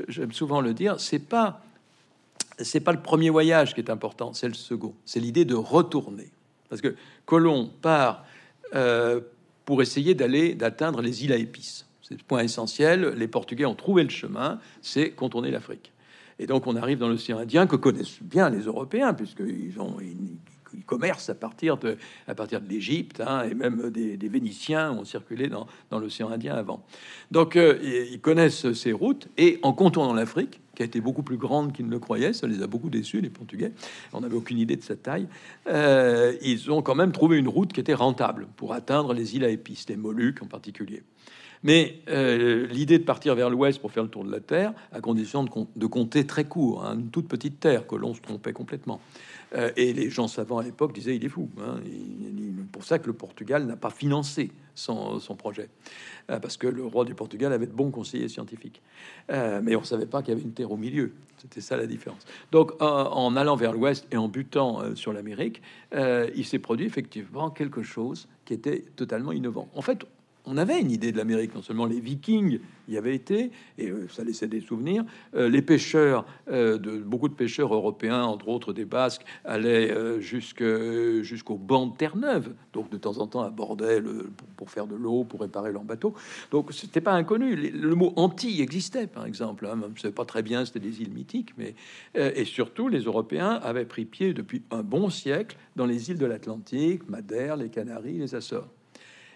[0.09, 1.63] j'aime souvent le dire, c'est pas
[2.59, 4.95] c'est pas le premier voyage qui est important, c'est le second.
[5.07, 6.31] C'est l'idée de retourner,
[6.69, 6.95] parce que
[7.25, 8.25] Colomb part
[9.65, 11.87] pour essayer d'aller d'atteindre les îles à épices.
[12.03, 13.15] C'est le point essentiel.
[13.17, 15.94] Les Portugais ont trouvé le chemin, c'est contourner l'Afrique.
[16.39, 20.39] Et donc on arrive dans l'océan Indien que connaissent bien les Européens, puisqu'ils ont ils,
[20.87, 25.49] commercent à partir de, à partir de l'Égypte, hein, et même des, Vénitiens ont circulé
[25.49, 26.85] dans, dans l'océan Indien avant.
[27.31, 27.79] Donc euh,
[28.11, 31.87] ils connaissent ces routes, et en contournant l'Afrique, qui a été beaucoup plus grande qu'ils
[31.87, 33.73] ne le croyaient, ça les a beaucoup déçus, les Portugais,
[34.13, 35.29] on n'avait aucune idée de sa taille,
[35.69, 39.45] euh, ils ont quand même trouvé une route qui était rentable pour atteindre les îles
[39.45, 41.03] à épices, les Moluques en particulier.
[41.65, 45.01] Mais euh, l'idée de partir vers l'ouest pour faire le tour de la Terre, à
[45.01, 49.01] condition de, compter très court, hein, une toute petite Terre, que l'on se trompait complètement.
[49.55, 51.49] Euh, et les gens savants à l'époque disaient il est fou.
[51.59, 51.81] Hein,
[52.71, 55.71] pour ça que le Portugal n'a pas financé son, projet,
[56.31, 58.83] euh, parce que le roi du Portugal avait de bons conseillers scientifiques,
[59.31, 61.13] mais on ne savait pas qu'il y avait une terre au milieu.
[61.39, 62.25] C'était ça la différence.
[62.53, 65.63] Donc, en allant vers l'ouest et en butant sur l'Amérique,
[65.93, 69.69] il s'est produit effectivement quelque chose qui était totalement innovant.
[69.75, 70.05] En fait,
[70.47, 74.07] on avait une idée de l'Amérique, non seulement les Vikings y avaient été, et euh,
[74.09, 78.75] ça laissait des souvenirs, euh, les pêcheurs, euh, de, beaucoup de pêcheurs européens, entre autres
[78.75, 84.71] des Basques, allaient jusqu'au banc de Terre-Neuve, donc de temps en temps abordaient le, pour,
[84.71, 86.15] faire de l'eau, pour réparer leur bateau.
[86.51, 87.57] Donc c'était pas inconnu.
[87.57, 89.67] Le, mot anti existait, par exemple.
[89.67, 91.75] Hein, même pas très bien, c'était des îles mythiques, mais
[92.15, 96.27] et surtout les Européens avaient pris pied depuis un bon siècle dans les îles de
[96.27, 98.69] l'Atlantique, Madère, les Canaries, les Açores.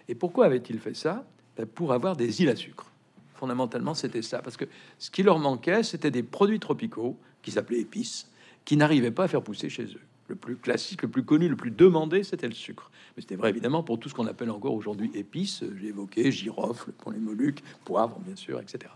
[0.09, 2.91] Et pourquoi avait-il fait ça ben, Pour avoir des îles à sucre.
[3.35, 4.41] Fondamentalement, c'était ça.
[4.41, 4.65] Parce que
[4.97, 8.29] ce qui leur manquait, c'était des produits tropicaux qui s'appelaient épices
[8.65, 10.01] qui n'arrivaient pas à faire pousser chez eux.
[10.27, 12.91] Le plus classique, le plus connu, le plus demandé, c'était le sucre.
[13.15, 15.63] Mais c'était vrai évidemment pour tout ce qu'on appelle encore aujourd'hui épices.
[15.81, 18.91] J'ai évoqué girofle pour les Moluques, poivre bien sûr, etc.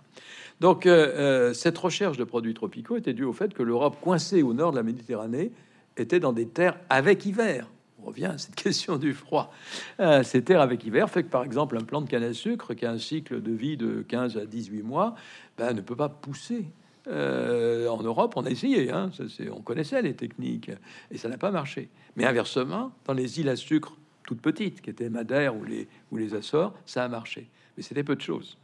[0.60, 4.44] Donc euh, euh, cette recherche de produits tropicaux était due au fait que l'Europe, coincée
[4.44, 5.52] au nord de la Méditerranée,
[5.98, 7.68] était dans des terres avec hiver.
[8.06, 9.54] Revient à cette question du froid.
[10.00, 12.86] Euh, ces avec hiver fait que par exemple un plant de canne à sucre qui
[12.86, 15.16] a un cycle de vie de 15 à 18 mois
[15.58, 16.66] ben, ne peut pas pousser
[17.08, 19.10] euh, en Europe, on a essayé, hein,
[19.52, 20.72] on connaissait les techniques
[21.12, 21.90] et ça n'a pas marché.
[22.16, 26.18] Mais inversement, dans les îles à sucre toutes petites, qui étaient Madère ou les, ou
[26.18, 27.50] les Açores, ça a marché.
[27.76, 28.58] Mais c'était peu de choses.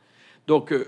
[0.48, 0.86] Donc, euh,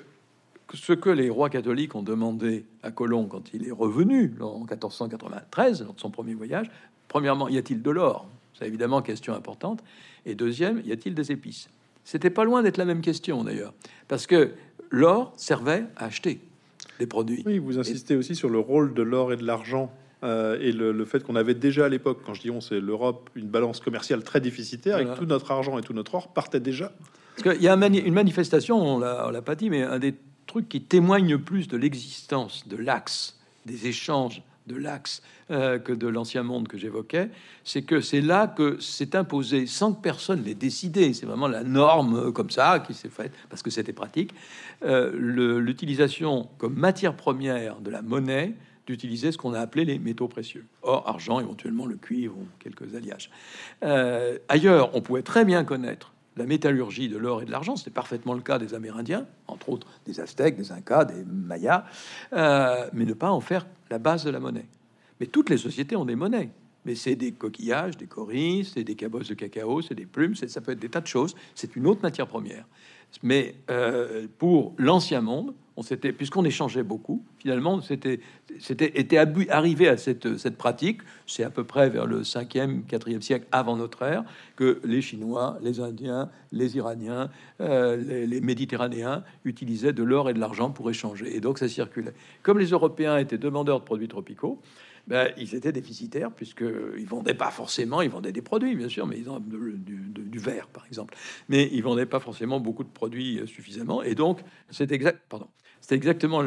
[0.73, 5.83] ce que les rois catholiques ont demandé à Colomb quand il est revenu en 1493,
[5.83, 6.71] lors de son premier voyage,
[7.09, 8.29] premièrement, y a-t-il de l'or?
[8.61, 9.83] C'est évidemment question importante.
[10.27, 11.67] Et deuxième, y a-t-il des épices?
[12.05, 13.73] C'était pas loin d'être la même question d'ailleurs,
[14.07, 14.51] parce que
[14.91, 16.39] l'or servait à acheter
[17.07, 17.43] produits.
[17.45, 19.91] Oui, vous insistez aussi sur le rôle de l'or et de l'argent
[20.23, 23.31] euh, et le, fait qu'on avait déjà à l'époque, quand je dis on, c'est l'Europe,
[23.35, 26.59] une balance commerciale très déficitaire et que tout notre argent et tout notre or partait
[26.59, 26.91] déjà.
[27.35, 30.13] Parce qu'il y a une manifestation, on l'a pas dit, mais un des
[30.45, 36.07] trucs qui témoigne plus de l'existence de l'axe, des échanges de l'axe euh, que de
[36.07, 37.29] l'ancien monde que j'évoquais,
[37.63, 41.63] c'est que c'est là que s'est imposé, sans que personne l'ait décidé, c'est vraiment la
[41.63, 44.33] norme euh, comme ça qui s'est faite, parce que c'était pratique,
[44.83, 45.11] euh,
[45.59, 48.53] l'utilisation comme matière première de la monnaie
[48.87, 50.65] d'utiliser ce qu'on a appelé les métaux précieux.
[50.81, 53.29] Or, argent, éventuellement le cuivre ou quelques alliages.
[54.49, 57.75] ailleurs, on pouvait très bien connaître la métallurgie de l'or et de l'argent.
[57.75, 61.85] C'était parfaitement le cas des Amérindiens, entre autres des Aztèques, des Incas, des Mayas,
[62.31, 64.67] mais ne pas en faire la base de la monnaie.
[65.19, 66.49] Mais toutes les sociétés ont des monnaies.
[66.85, 70.61] Mais c'est des coquillages, des coris, c'est des cabosses de cacao, c'est des plumes, ça
[70.61, 71.35] peut être des tas de choses.
[71.53, 72.65] C'est une autre matière première.
[73.21, 78.19] Mais euh, pour l'ancien monde, on puisqu'on échangeait beaucoup, finalement, c'était,
[78.59, 81.01] c'était était arrivé à cette, cette pratique.
[81.25, 84.23] C'est à peu près vers le 5e, 4e siècle avant notre ère
[84.55, 87.29] que les Chinois, les Indiens, les Iraniens,
[87.61, 91.35] euh, les, Méditerranéens utilisaient de l'or et de l'argent pour échanger.
[91.35, 92.13] Et donc ça circulait.
[92.43, 94.59] Comme les Européens étaient demandeurs de produits tropicaux,
[95.07, 99.17] ben, ils étaient déficitaires puisqu'ils vendaient pas forcément, ils vendaient des produits bien sûr, mais
[99.17, 101.15] ils ont du, verre par exemple,
[101.49, 104.39] mais ils vendaient pas forcément beaucoup de produits euh, suffisamment, et donc
[104.69, 106.41] c'est exactement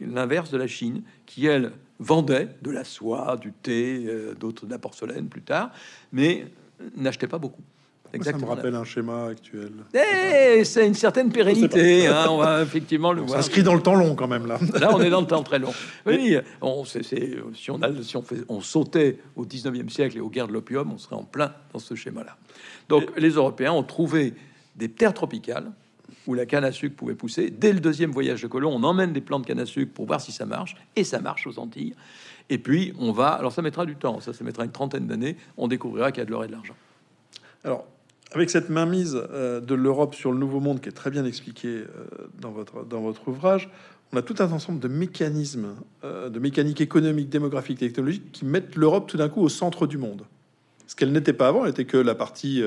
[0.00, 4.70] l'inverse de la Chine qui elle vendait de la soie, du thé, euh, d'autres de
[4.70, 5.72] la porcelaine plus tard,
[6.12, 6.46] mais
[6.96, 7.62] n'achetait pas beaucoup.
[8.14, 8.46] Exactement.
[8.46, 9.72] Ça me rappelle un schéma actuel.
[9.94, 12.06] Eh, c'est une certaine pérennité.
[12.06, 13.38] Hein, on va effectivement le voir.
[13.38, 14.58] Inscrit dans le temps long quand même là.
[14.80, 15.72] Là, on est dans le temps très long.
[16.06, 20.20] Oui, on, c'est, si on a, si on fait, on sautait au 19e siècle et
[20.20, 22.36] aux guerres de l'opium, on serait en plein dans ce schéma-là.
[22.88, 24.34] Donc, les Européens ont trouvé
[24.76, 25.72] des terres tropicales
[26.26, 27.50] où la canne à sucre pouvait pousser.
[27.50, 30.06] Dès le deuxième voyage de Colomb, on emmène des plantes de canne à sucre pour
[30.06, 31.94] voir si ça marche, et ça marche aux Antilles.
[32.50, 35.36] Et puis on va, alors ça mettra du temps, ça, ça mettra une trentaine d'années,
[35.56, 36.74] on découvrira qu'il y a de l'or et de l'argent.
[37.62, 37.86] Alors,
[38.40, 41.68] avec cette mainmise euh, de l'Europe sur le Nouveau Monde qui est très bien expliqué
[41.68, 41.86] euh,
[42.40, 43.70] dans, votre, dans votre ouvrage,
[44.12, 45.74] on a tout un ensemble de mécanismes,
[46.04, 49.98] euh, de mécanique économique, démographique, technologique qui mettent l'Europe tout d'un coup au centre du
[49.98, 50.22] monde.
[50.86, 52.62] Ce qu'elle n'était pas avant, elle était que la partie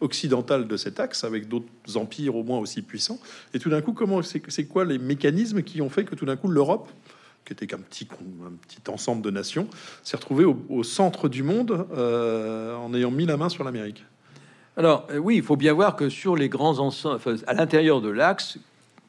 [0.00, 3.18] occidentale de cet axe, avec d'autres empires au moins aussi puissants.
[3.54, 6.36] Et tout d'un coup, comment c'est quoi les mécanismes qui ont fait que tout d'un
[6.36, 6.88] coup l'Europe,
[7.44, 8.06] qui était qu'un petit,
[8.46, 9.66] un petit ensemble de nations,
[10.04, 14.04] s'est retrouvée au, centre du monde en ayant mis la main sur l'Amérique?
[14.76, 18.10] Alors euh, oui, il faut bien voir que sur les grands ensembles, à l'intérieur de
[18.10, 18.58] l'axe,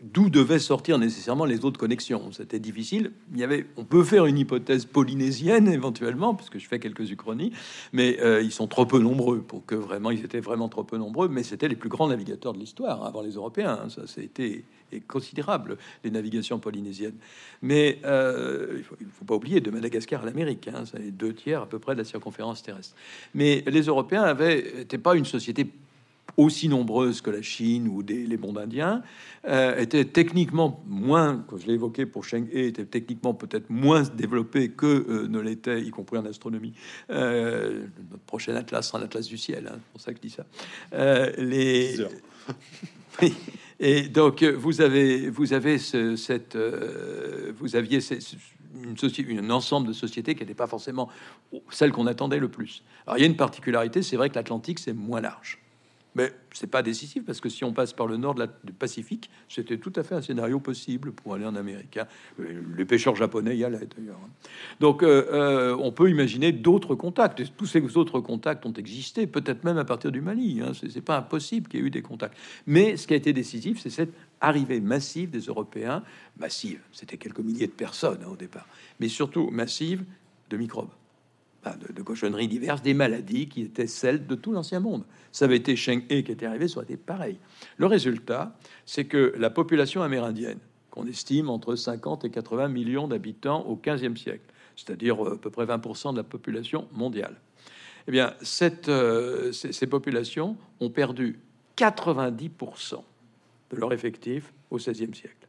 [0.01, 2.31] d'où devaient sortir nécessairement les autres connexions.
[2.31, 3.11] C'était difficile.
[3.33, 7.51] Il y avait, on peut faire une hypothèse polynésienne éventuellement, puisque je fais quelques uchronies,
[7.93, 10.97] mais euh, ils sont trop peu nombreux pour que vraiment ils étaient vraiment trop peu
[10.97, 11.27] nombreux.
[11.27, 13.79] Mais c'était les plus grands navigateurs de l'histoire hein, avant les Européens.
[13.83, 13.89] Hein.
[13.89, 14.63] ça, c'était
[15.07, 17.17] considérable les navigations polynésiennes.
[17.61, 20.67] Mais euh, il, faut, faut, pas oublier de Madagascar à l'Amérique.
[20.67, 22.95] Hein, c'est deux tiers à peu près de la circonférence terrestre.
[23.33, 25.67] Mais les Européens n'étaient pas une société
[26.35, 29.01] aussi nombreuses que la Chine ou des, les mondes indiens,
[29.45, 34.03] euh, étaient techniquement moins, comme je l'ai évoqué pour Cheng He, étaient techniquement peut-être moins
[34.03, 36.73] développées que euh, ne l'était, y compris en astronomie.
[37.09, 40.29] Euh, notre prochain atlas sera l'atlas du ciel, hein, c'est pour ça que je dis
[40.29, 40.45] ça.
[41.37, 41.97] Les...
[43.79, 47.99] Et donc vous avez, vous avez ce, cette, vous aviez
[48.83, 51.09] une société, un ensemble de sociétés qui n'était pas forcément
[51.71, 52.83] celle qu'on attendait le plus.
[53.05, 55.59] Alors il y a une particularité, c'est vrai que l'Atlantique c'est moins large.
[56.17, 59.77] Mais c'est pas décisif parce que si on passe par le nord du Pacifique, c'était
[59.77, 61.97] tout à fait un scénario possible pour aller en Amérique.
[61.97, 62.07] Hein.
[62.75, 64.19] Les pêcheurs japonais y allaient d'ailleurs.
[64.25, 64.29] Hein.
[64.79, 67.43] Donc euh, euh, on peut imaginer d'autres contacts.
[67.55, 70.59] tous ces autres contacts ont existé, peut-être même à partir du Mali.
[70.59, 70.71] Hein.
[70.73, 72.35] C'est pas impossible qu'il y ait eu des contacts.
[72.65, 76.01] Mais ce qui a été décisif, c'est cette arrivée massive des Européens.
[76.39, 78.67] Massive, c'était quelques milliers de personnes au départ,
[78.99, 80.03] mais surtout massive
[80.49, 80.89] de microbes,
[81.65, 85.03] de, cochonneries diverses, des maladies qui étaient celles de tout l'ancien monde.
[85.31, 87.37] Ça avait été Cheng He qui était arrivé, ça aurait été pareil.
[87.77, 88.55] Le résultat,
[88.85, 90.59] c'est que la population amérindienne,
[90.91, 94.45] qu'on estime entre 50 et 80 millions d'habitants au 15e siècle,
[94.75, 97.35] c'est-à-dire euh, à peu près 20% de la population mondiale,
[98.07, 101.39] eh bien, cette, euh, ces, ces populations ont perdu
[101.77, 103.03] 90%
[103.69, 105.46] de leur effectif au XVIe siècle.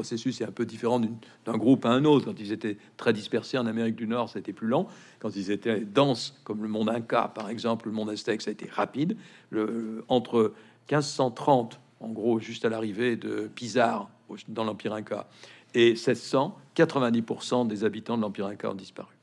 [0.00, 2.24] Processus est un peu différent d'un groupe à un autre.
[2.24, 4.88] Quand ils étaient très dispersés en Amérique du Nord, c'était plus lent.
[5.18, 8.52] Quand ils étaient denses, comme le monde Inca, par exemple, le monde aztèque, ça a
[8.52, 9.18] été rapide.
[9.50, 10.54] Le, entre
[10.90, 14.08] 1530, en gros, juste à l'arrivée de Pizarre
[14.48, 15.28] dans l'Empire Inca,
[15.74, 19.19] et 1600, 90% des habitants de l'Empire Inca ont disparu.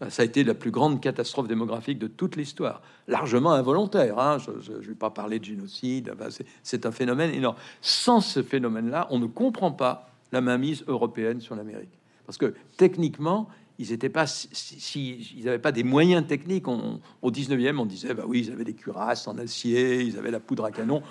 [0.00, 4.18] Ben, ça a été la plus grande catastrophe démographique de toute l'histoire, largement involontaire.
[4.18, 4.36] Hein.
[4.38, 6.12] Je ne vais pas parler de génocide,
[6.62, 7.56] c'est un phénomène énorme.
[7.80, 11.98] Sans ce phénomène-là, on ne comprend pas la mainmise européenne sur l'Amérique.
[12.26, 14.26] Parce que techniquement, ils n'étaient pas,
[15.44, 16.68] n'avaient pas des moyens techniques.
[16.68, 20.40] au 19e, on disait, bah oui, ils avaient des cuirasses en acier, ils avaient la
[20.40, 21.02] poudre à canon.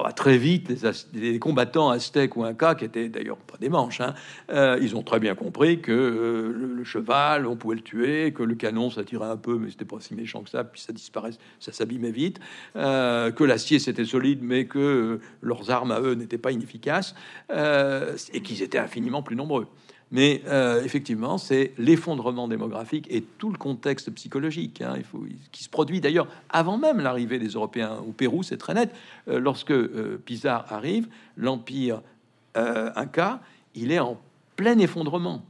[0.00, 0.72] Bah, très vite,
[1.12, 4.14] les, combattants aztèques ou incas, qui étaient d'ailleurs pas des manches, hein,
[4.50, 8.42] euh, ils ont très bien compris que euh, le, cheval, on pouvait le tuer, que
[8.42, 10.94] le canon, ça tirait un peu, mais c'était pas si méchant que ça, puis ça
[10.94, 12.40] disparaissait, ça s'abîmait vite,
[12.76, 17.14] euh, que l'acier c'était solide, mais que leurs armes à eux n'étaient pas inefficaces,
[17.50, 19.66] et qu'ils étaient infiniment plus nombreux.
[20.12, 25.64] Mais euh, effectivement, c'est l'effondrement démographique et tout le contexte psychologique hein, il faut, qui
[25.64, 28.94] se produit d'ailleurs avant même l'arrivée des Européens au Pérou, c'est très net.
[29.28, 32.02] Euh, lorsque euh, Pizarre arrive, l'empire
[32.54, 33.40] inca,
[33.74, 34.20] il est en
[34.56, 35.42] plein effondrement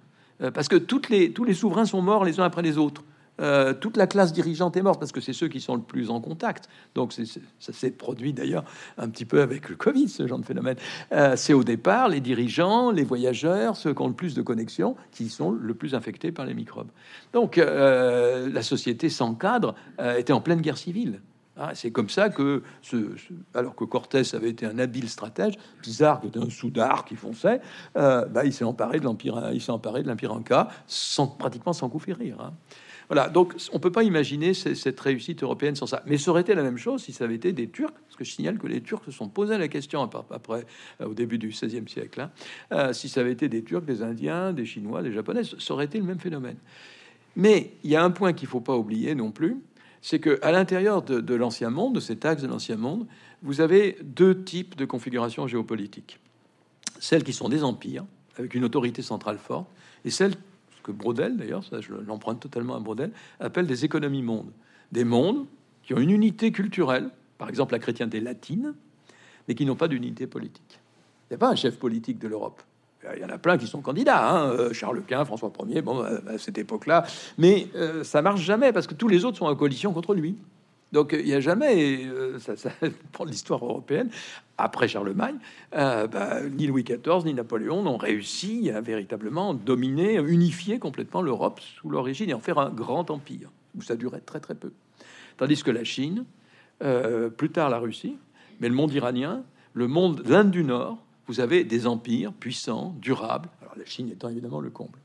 [0.54, 3.02] parce que toutes tous les souverains sont morts les uns après les autres.
[3.41, 6.11] Euh, toute la classe dirigeante est morte parce que c'est ceux qui sont le plus
[6.11, 6.68] en contact.
[6.95, 8.64] Donc ça s'est produit d'ailleurs
[8.99, 10.76] un petit peu avec le Covid, ce genre de phénomène.
[11.12, 14.97] Euh, c'est au départ les dirigeants, les voyageurs, ceux qui ont le plus de connexions,
[15.11, 16.91] qui sont le plus infectés par les microbes.
[17.33, 19.74] Donc euh, la société sans cadre
[20.16, 21.20] était en pleine guerre civile.
[21.57, 22.97] Ah, c'est comme ça que, ce,
[23.55, 27.61] alors que Cortés avait été un habile stratège, Pizarre, qui était un soudard qui fonçait,
[27.95, 31.91] bah, il s'est emparé de l'empire, il s'est emparé de l'empire Inca, sans pratiquement sans
[31.91, 32.53] coup férir.
[33.32, 36.02] Donc on peut pas imaginer cette réussite européenne sans ça.
[36.06, 38.24] Mais ça aurait été la même chose si ça avait été des Turcs, parce que
[38.24, 40.64] je signale que les Turcs se sont posé la question après,
[41.00, 42.20] euh, au début du XVIe siècle.
[42.20, 42.30] Hein.
[42.72, 45.84] Euh, si ça avait été des Turcs, des Indiens, des Chinois, des Japonais, ça aurait
[45.84, 46.56] été le même phénomène.
[47.36, 49.58] Mais il y a un point qu'il faut pas oublier non plus,
[50.00, 53.06] c'est que à l'intérieur de, de l'ancien monde, de cet axe de l'ancien monde,
[53.42, 56.18] vous avez deux types de configurations géopolitiques.
[56.98, 58.04] Celles qui sont des empires,
[58.38, 59.68] avec une autorité centrale forte,
[60.04, 60.34] et celles
[60.83, 64.51] que Brodel, d'ailleurs, ça je l'emprunte totalement à Brodel, appelle des économies mondes.
[64.91, 65.47] Des mondes
[65.83, 68.74] qui ont une unité culturelle, par exemple la chrétienté latine,
[69.49, 70.80] mais qui n'ont pas d'unité politique.
[71.30, 72.62] Il n'y a pas un chef politique de l'Europe.
[73.16, 76.03] Il y en a plein qui sont candidats, hein, euh, Charles Quint, François Ier, bon,
[76.03, 77.05] à cette époque-là,
[77.37, 80.37] mais euh, ça marche jamais parce que tous les autres sont en coalition contre lui.
[80.93, 82.70] Donc il n'y a jamais, euh, ça, ça,
[83.12, 84.11] pour l'histoire européenne,
[84.59, 85.36] après Charlemagne,
[85.74, 91.61] euh, bah, ni Louis XIV ni Napoléon n'ont réussi à véritablement dominer, unifier complètement l'Europe
[91.61, 94.72] sous l'origine et en faire un grand empire, où ça durait très très peu.
[95.38, 96.26] Tandis que la Chine,
[96.82, 98.18] euh, plus tard la Russie,
[98.61, 103.49] mais le monde iranien, le monde, l'Inde du Nord, vous avez des empires puissants, durables.
[103.62, 104.99] Alors la Chine étant évidemment le comble.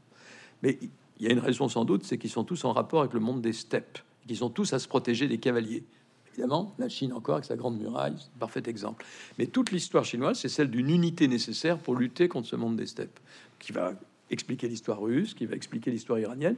[0.64, 0.78] Mais
[1.20, 3.22] il y a une raison sans doute, c'est qu'ils sont tous en rapport avec le
[3.22, 5.84] monde des steppes qui sont tous à se protéger des cavaliers.
[6.34, 9.04] Évidemment, la Chine encore avec sa grande muraille, un parfait exemple.
[9.40, 12.86] Mais toute l'histoire chinoise, c'est celle d'une unité nécessaire pour lutter contre ce monde des
[12.86, 13.20] steppes,
[13.58, 13.94] qui va
[14.30, 16.56] expliquer l'histoire russe, qui va expliquer l'histoire iranienne.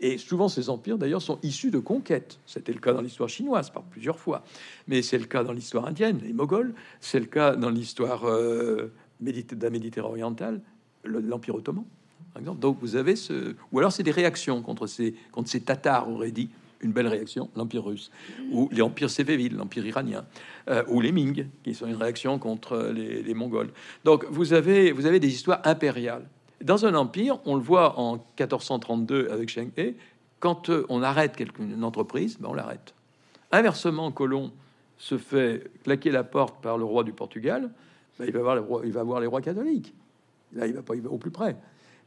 [0.00, 2.38] Et souvent, ces empires, d'ailleurs, sont issus de conquêtes.
[2.46, 4.44] C'était le cas dans l'histoire chinoise par plusieurs fois.
[4.86, 6.72] Mais c'est le cas dans l'histoire indienne, les Moghols.
[7.00, 10.60] C'est le cas dans l'histoire euh, de orientale,
[11.04, 11.84] l'Empire ottoman,
[12.32, 12.60] par exemple.
[12.60, 13.56] Donc, vous avez ce...
[13.72, 16.48] Ou alors, c'est des réactions contre ces, contre ces Tatars, aurait dit,
[16.80, 18.10] une belle réaction, l'Empire russe,
[18.52, 20.24] ou l'Empire sévéville, l'Empire iranien,
[20.68, 23.70] euh, ou les Ming, qui sont une réaction contre les, Mongols.
[24.04, 26.26] Donc vous avez, vous avez des histoires impériales.
[26.62, 29.94] Dans un empire, on le voit en 1432 avec Sheng He,
[30.40, 32.94] quand euh, on arrête quelque, une entreprise, ben on l'arrête.
[33.52, 34.52] Inversement, Colomb
[34.96, 37.70] se fait claquer la porte par le roi du Portugal,
[38.18, 39.94] ben il, va voir les rois, il va voir les rois catholiques.
[40.52, 41.56] Là, il va pas il va au plus près.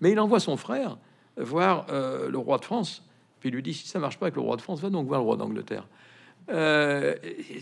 [0.02, 0.98] Mais il envoie son frère
[1.38, 3.04] voir euh, le roi de France
[3.42, 5.08] puis il lui dit si ça marche pas avec le roi de France, va donc
[5.08, 5.88] voir le roi d'Angleterre.
[6.50, 7.16] Euh,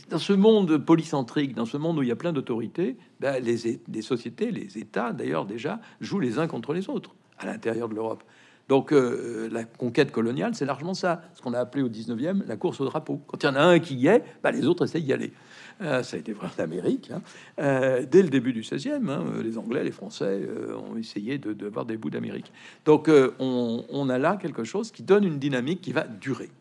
[0.10, 4.02] dans ce monde polycentrique, dans ce monde où il y a plein d'autorités, ben, les,
[4.02, 8.24] sociétés, les États d'ailleurs déjà, jouent les uns contre les autres à l'intérieur de l'Europe.
[8.70, 12.56] Donc euh, la conquête coloniale, c'est largement ça, ce qu'on a appelé au 19e la
[12.56, 13.20] course au drapeau.
[13.26, 15.34] Quand il y en a un qui y est, bah, les autres essayent d'y aller.
[15.82, 17.10] Euh, ça a été vrai en.
[17.12, 17.22] Hein.
[17.60, 20.48] Euh, dès le début du 16e, hein, les Anglais, les Français
[20.78, 22.52] ont essayé de, de, voir des bouts d'Amérique.
[22.86, 23.10] Donc
[23.40, 26.52] on, on, a là quelque chose qui donne une dynamique qui va durer.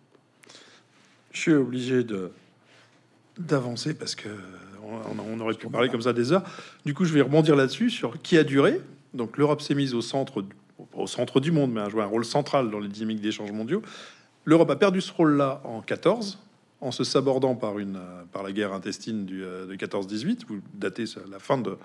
[1.32, 2.32] Je suis obligé de
[3.36, 4.30] d'avancer parce que
[4.82, 6.42] on, aurait pu parler comme ça des heures.
[6.86, 8.80] Du coup, je vais rebondir là-dessus sur qui a duré.
[9.12, 10.42] Donc l'Europe s'est mise au centre
[10.95, 13.83] au centre du monde, mais a joué un rôle central dans les dynamiques d'échanges mondiaux.
[14.45, 16.39] L'Europe a perdu ce rôle-là en 14,
[16.81, 17.99] en se sabordant par, une,
[18.33, 21.76] par la guerre intestine du, euh, de 14-18, vous datez la fin de,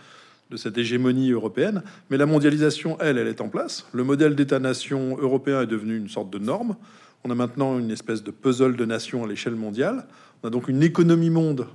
[0.50, 1.84] de cette hégémonie européenne.
[2.10, 3.88] Mais la mondialisation, elle, elle est en place.
[3.92, 6.76] Le modèle d'État-nation européen est devenu une sorte de norme.
[7.24, 10.06] On a maintenant une espèce de puzzle de nations à l'échelle mondiale.
[10.44, 11.68] On a donc une économie monde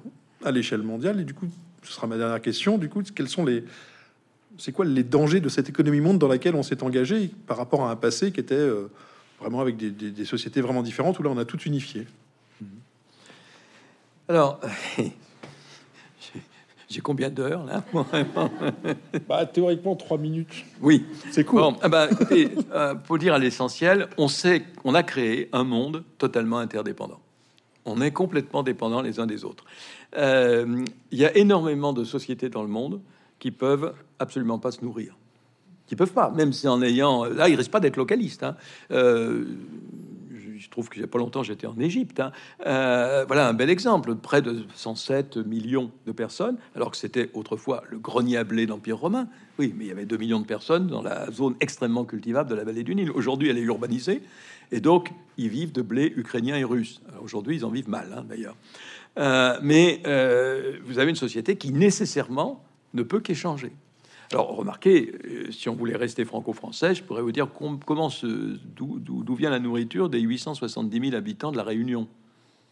[0.44, 1.20] à l'échelle mondiale.
[1.20, 1.48] Et du coup,
[1.82, 2.78] ce sera ma dernière question.
[2.78, 3.64] Du coup, quels sont les,
[4.58, 7.82] c'est quoi les dangers de cette économie monde dans laquelle on s'est engagé par rapport
[7.82, 8.90] à un passé qui était euh,
[9.40, 12.06] vraiment avec des, sociétés vraiment différentes où là on a tout unifié
[14.28, 14.60] Alors,
[16.88, 17.84] j'ai combien d'heures là
[19.28, 20.64] bah, Théoriquement, trois minutes.
[20.80, 21.60] Oui, c'est cool.
[21.60, 22.08] Bon, ah bah,
[22.72, 27.20] euh, pour dire à l'essentiel, on sait qu'on a créé un monde totalement interdépendant.
[27.84, 29.64] On est complètement dépendants les uns des autres.
[30.16, 33.00] Euh, il y a énormément de sociétés dans le monde
[33.38, 35.16] qui peuvent absolument pas se nourrir.
[35.86, 37.24] Qui peuvent pas, même si en ayant.
[37.24, 38.42] Là, il risque pas d'être localiste.
[38.42, 38.56] Hein.
[38.90, 39.44] Euh,
[40.58, 42.20] je trouve qu'il y a pas longtemps, j'étais en Égypte.
[42.20, 42.32] Hein.
[42.66, 44.14] Euh, voilà un bel exemple.
[44.16, 48.98] Près de 107 millions de personnes, alors que c'était autrefois le grenier à blé d'Empire
[48.98, 49.28] romain.
[49.58, 52.54] Oui, mais il y avait 2 millions de personnes dans la zone extrêmement cultivable de
[52.54, 53.10] la vallée du Nil.
[53.10, 54.22] Aujourd'hui, elle est urbanisée.
[54.70, 57.00] Et donc, ils vivent de blé ukrainien et russe.
[57.22, 58.56] Aujourd'hui, ils en vivent mal, hein, d'ailleurs.
[59.18, 60.02] Euh, mais
[60.84, 62.62] vous avez une société qui nécessairement
[62.94, 63.72] ne peut qu'échanger.
[64.32, 67.48] Alors, remarquez, euh, si on voulait rester franco-français, je pourrais vous dire
[67.86, 68.10] comment
[68.74, 72.08] d'où vient la nourriture des 870 000 habitants de la Réunion?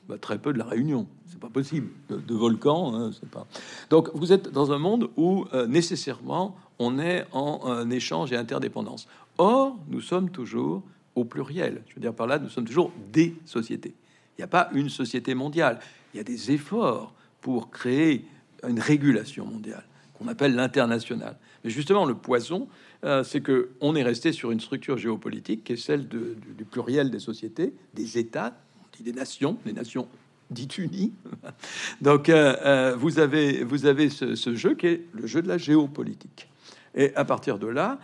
[0.09, 1.89] Bah, très peu de la Réunion, c'est pas possible.
[2.11, 3.47] De, volcans, hein, c'est pas.
[3.91, 9.09] Donc, vous êtes dans un monde où euh, nécessairement on est en échange et interdépendance.
[9.39, 10.83] Or, nous sommes toujours
[11.14, 11.83] au pluriel.
[11.89, 13.95] Je veux dire par là, nous sommes toujours des sociétés.
[14.37, 15.81] Il n'y a pas une société mondiale.
[16.12, 18.27] Il y a des efforts pour créer
[18.69, 19.85] une régulation mondiale
[20.17, 21.37] qu'on appelle l'international.
[21.64, 22.69] Mais justement, le poison,
[23.05, 27.11] euh, c'est que on est resté sur une structure géopolitique qui est celle du, pluriel
[27.11, 28.57] des sociétés, des États,
[29.01, 30.09] des nations, des nations
[30.51, 31.12] dites unies.
[32.01, 35.59] Donc, euh, euh, vous avez, vous avez ce, jeu qui est le jeu de la
[35.59, 36.49] géopolitique.
[36.95, 37.99] Et à partir de là,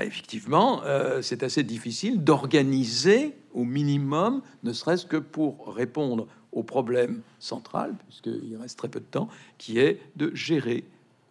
[0.00, 0.82] effectivement,
[1.22, 8.56] c'est assez difficile d'organiser au minimum, ne serait-ce que pour répondre au problème central, puisqu'il
[8.60, 9.28] reste très peu de temps,
[9.58, 10.84] qui est de gérer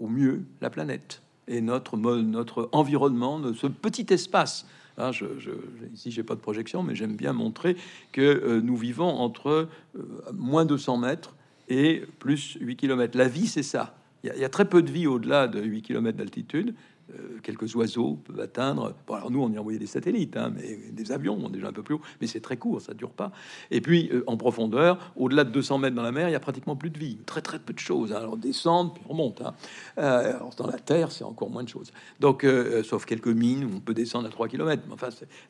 [0.03, 4.67] au mieux la planète et notre, notre environnement, ce petit espace.
[4.97, 5.51] Hein, je, je,
[5.93, 7.75] ici, j'ai pas de projection, mais j'aime bien montrer
[8.11, 11.35] que euh, nous vivons entre euh, moins de 100 mètres
[11.69, 13.17] et plus 8 km.
[13.17, 13.95] La vie, c'est ça.
[14.23, 16.75] Il y, y, a très peu de vie au-delà de 8 km d'altitude.
[17.19, 18.95] Euh, quelques oiseaux peuvent atteindre.
[19.09, 21.73] Alors nous, on y a envoyé des satellites, hein, mais des avions, on déjà un
[21.73, 23.31] peu plus haut, mais c'est très court, ça dure pas.
[23.71, 26.39] Et puis, euh, en profondeur, au-delà de 200 mètres dans la mer, il y a
[26.39, 28.13] pratiquement plus de vie, très très peu de choses.
[28.13, 28.17] Hein.
[28.17, 29.41] Alors, descendre, puis on monte.
[29.41, 29.53] Hein.
[29.97, 31.91] Euh, alors, dans la terre, c'est encore moins de choses.
[32.19, 32.45] Donc,
[32.83, 34.81] sauf quelques mines on peut descendre à 3 km.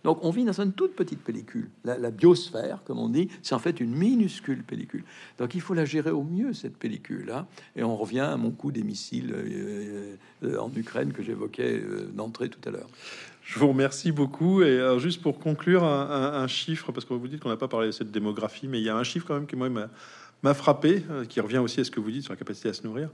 [0.03, 1.69] Donc, on vit dans une toute petite pellicule.
[1.83, 5.03] La, la biosphère, comme on dit, c'est en fait une minuscule pellicule.
[5.37, 7.31] Donc, il faut la gérer au mieux, cette pellicule.
[7.31, 7.47] Hein.
[7.75, 9.33] Et on revient à mon coup des missiles
[10.43, 12.89] en Ukraine que j'évoquais euh, d'entrée tout à l'heure.
[13.43, 14.63] Je vous remercie beaucoup.
[14.63, 17.87] Et alors, juste pour conclure, un, chiffre, parce que vous dites qu'on n'a pas parlé
[17.87, 21.03] de cette démographie, mais il y a un chiffre quand même qui moi m'a frappé,
[21.09, 23.09] euh, qui revient aussi à ce que vous dites sur la capacité à se nourrir.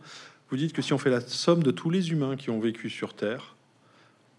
[0.49, 2.89] Vous dites que si on fait la somme de tous les humains qui ont vécu
[2.89, 3.55] sur Terre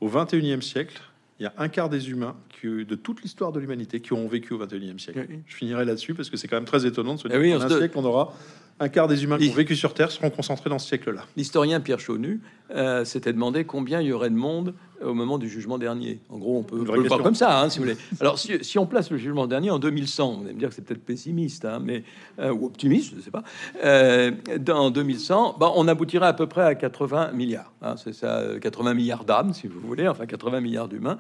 [0.01, 1.01] au 21e siècle,
[1.41, 4.29] il y a un quart des humains qui, de toute l'histoire de l'humanité qui ont
[4.29, 5.27] vécu au 21e siècle.
[5.47, 7.65] Je finirai là-dessus parce que c'est quand même très étonnant de se eh dire qu'en
[7.65, 8.35] un siècle, on aura
[8.81, 11.27] un quart des humains qui ont vécu sur Terre seront concentrés dans ce siècle-là.
[11.37, 12.41] L'historien Pierre Chaunu
[12.75, 16.21] euh, s'était demandé combien il y aurait de monde au moment du jugement dernier.
[16.29, 17.97] En gros, on peut, le voir comme ça, hein, si vous voulez.
[18.21, 20.85] Alors, si, on place le jugement dernier en 2100, vous allez me dire que c'est
[20.85, 22.05] peut-être pessimiste, hein, mais
[22.39, 23.43] euh, ou optimiste, je ne sais pas.
[23.83, 27.73] Euh, dans 2100, bah, on aboutirait à peu près à 80 milliards.
[27.81, 31.17] Hein, c'est ça, 80 milliards d'âmes, si vous voulez, enfin 80 milliards d'humains.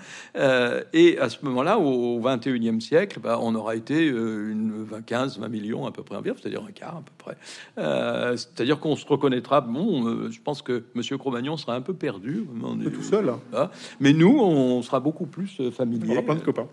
[0.92, 5.86] et à ce moment-là, au, 21e siècle, bah, on aura été une 15, 20 millions
[5.86, 7.36] à peu près environ, c'est-à-dire un quart à peu près.
[7.76, 9.61] C'est-à-dire qu'on se reconnaîtra.
[9.61, 12.44] Bon, je pense que Monsieur Cro-Magnon sera un peu perdu.
[12.62, 13.32] On est tout seul.
[13.55, 13.70] Hein.
[14.01, 16.11] Mais nous, on sera beaucoup plus euh, familier.
[16.11, 16.68] On aura plein de copains.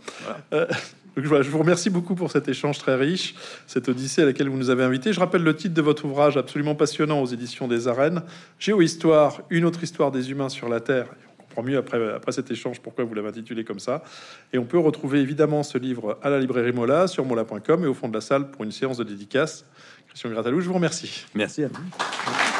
[0.53, 0.67] Euh,
[1.15, 4.69] je vous remercie beaucoup pour cet échange très riche, cette odyssée à laquelle vous nous
[4.69, 5.13] avez invité.
[5.13, 8.21] Je rappelle le titre de votre ouvrage absolument passionnant aux éditions des Arènes
[8.59, 11.07] Géohistoire, une autre histoire des humains sur la Terre
[11.63, 14.03] mieux après, après cet échange pourquoi vous l'avez intitulé comme ça.
[14.53, 17.93] Et on peut retrouver évidemment ce livre à la librairie Mola, sur mola.com et au
[17.93, 19.65] fond de la salle pour une séance de dédicace.
[20.18, 21.26] Christian Gratalou, je vous remercie.
[21.36, 22.57] Merci à vous.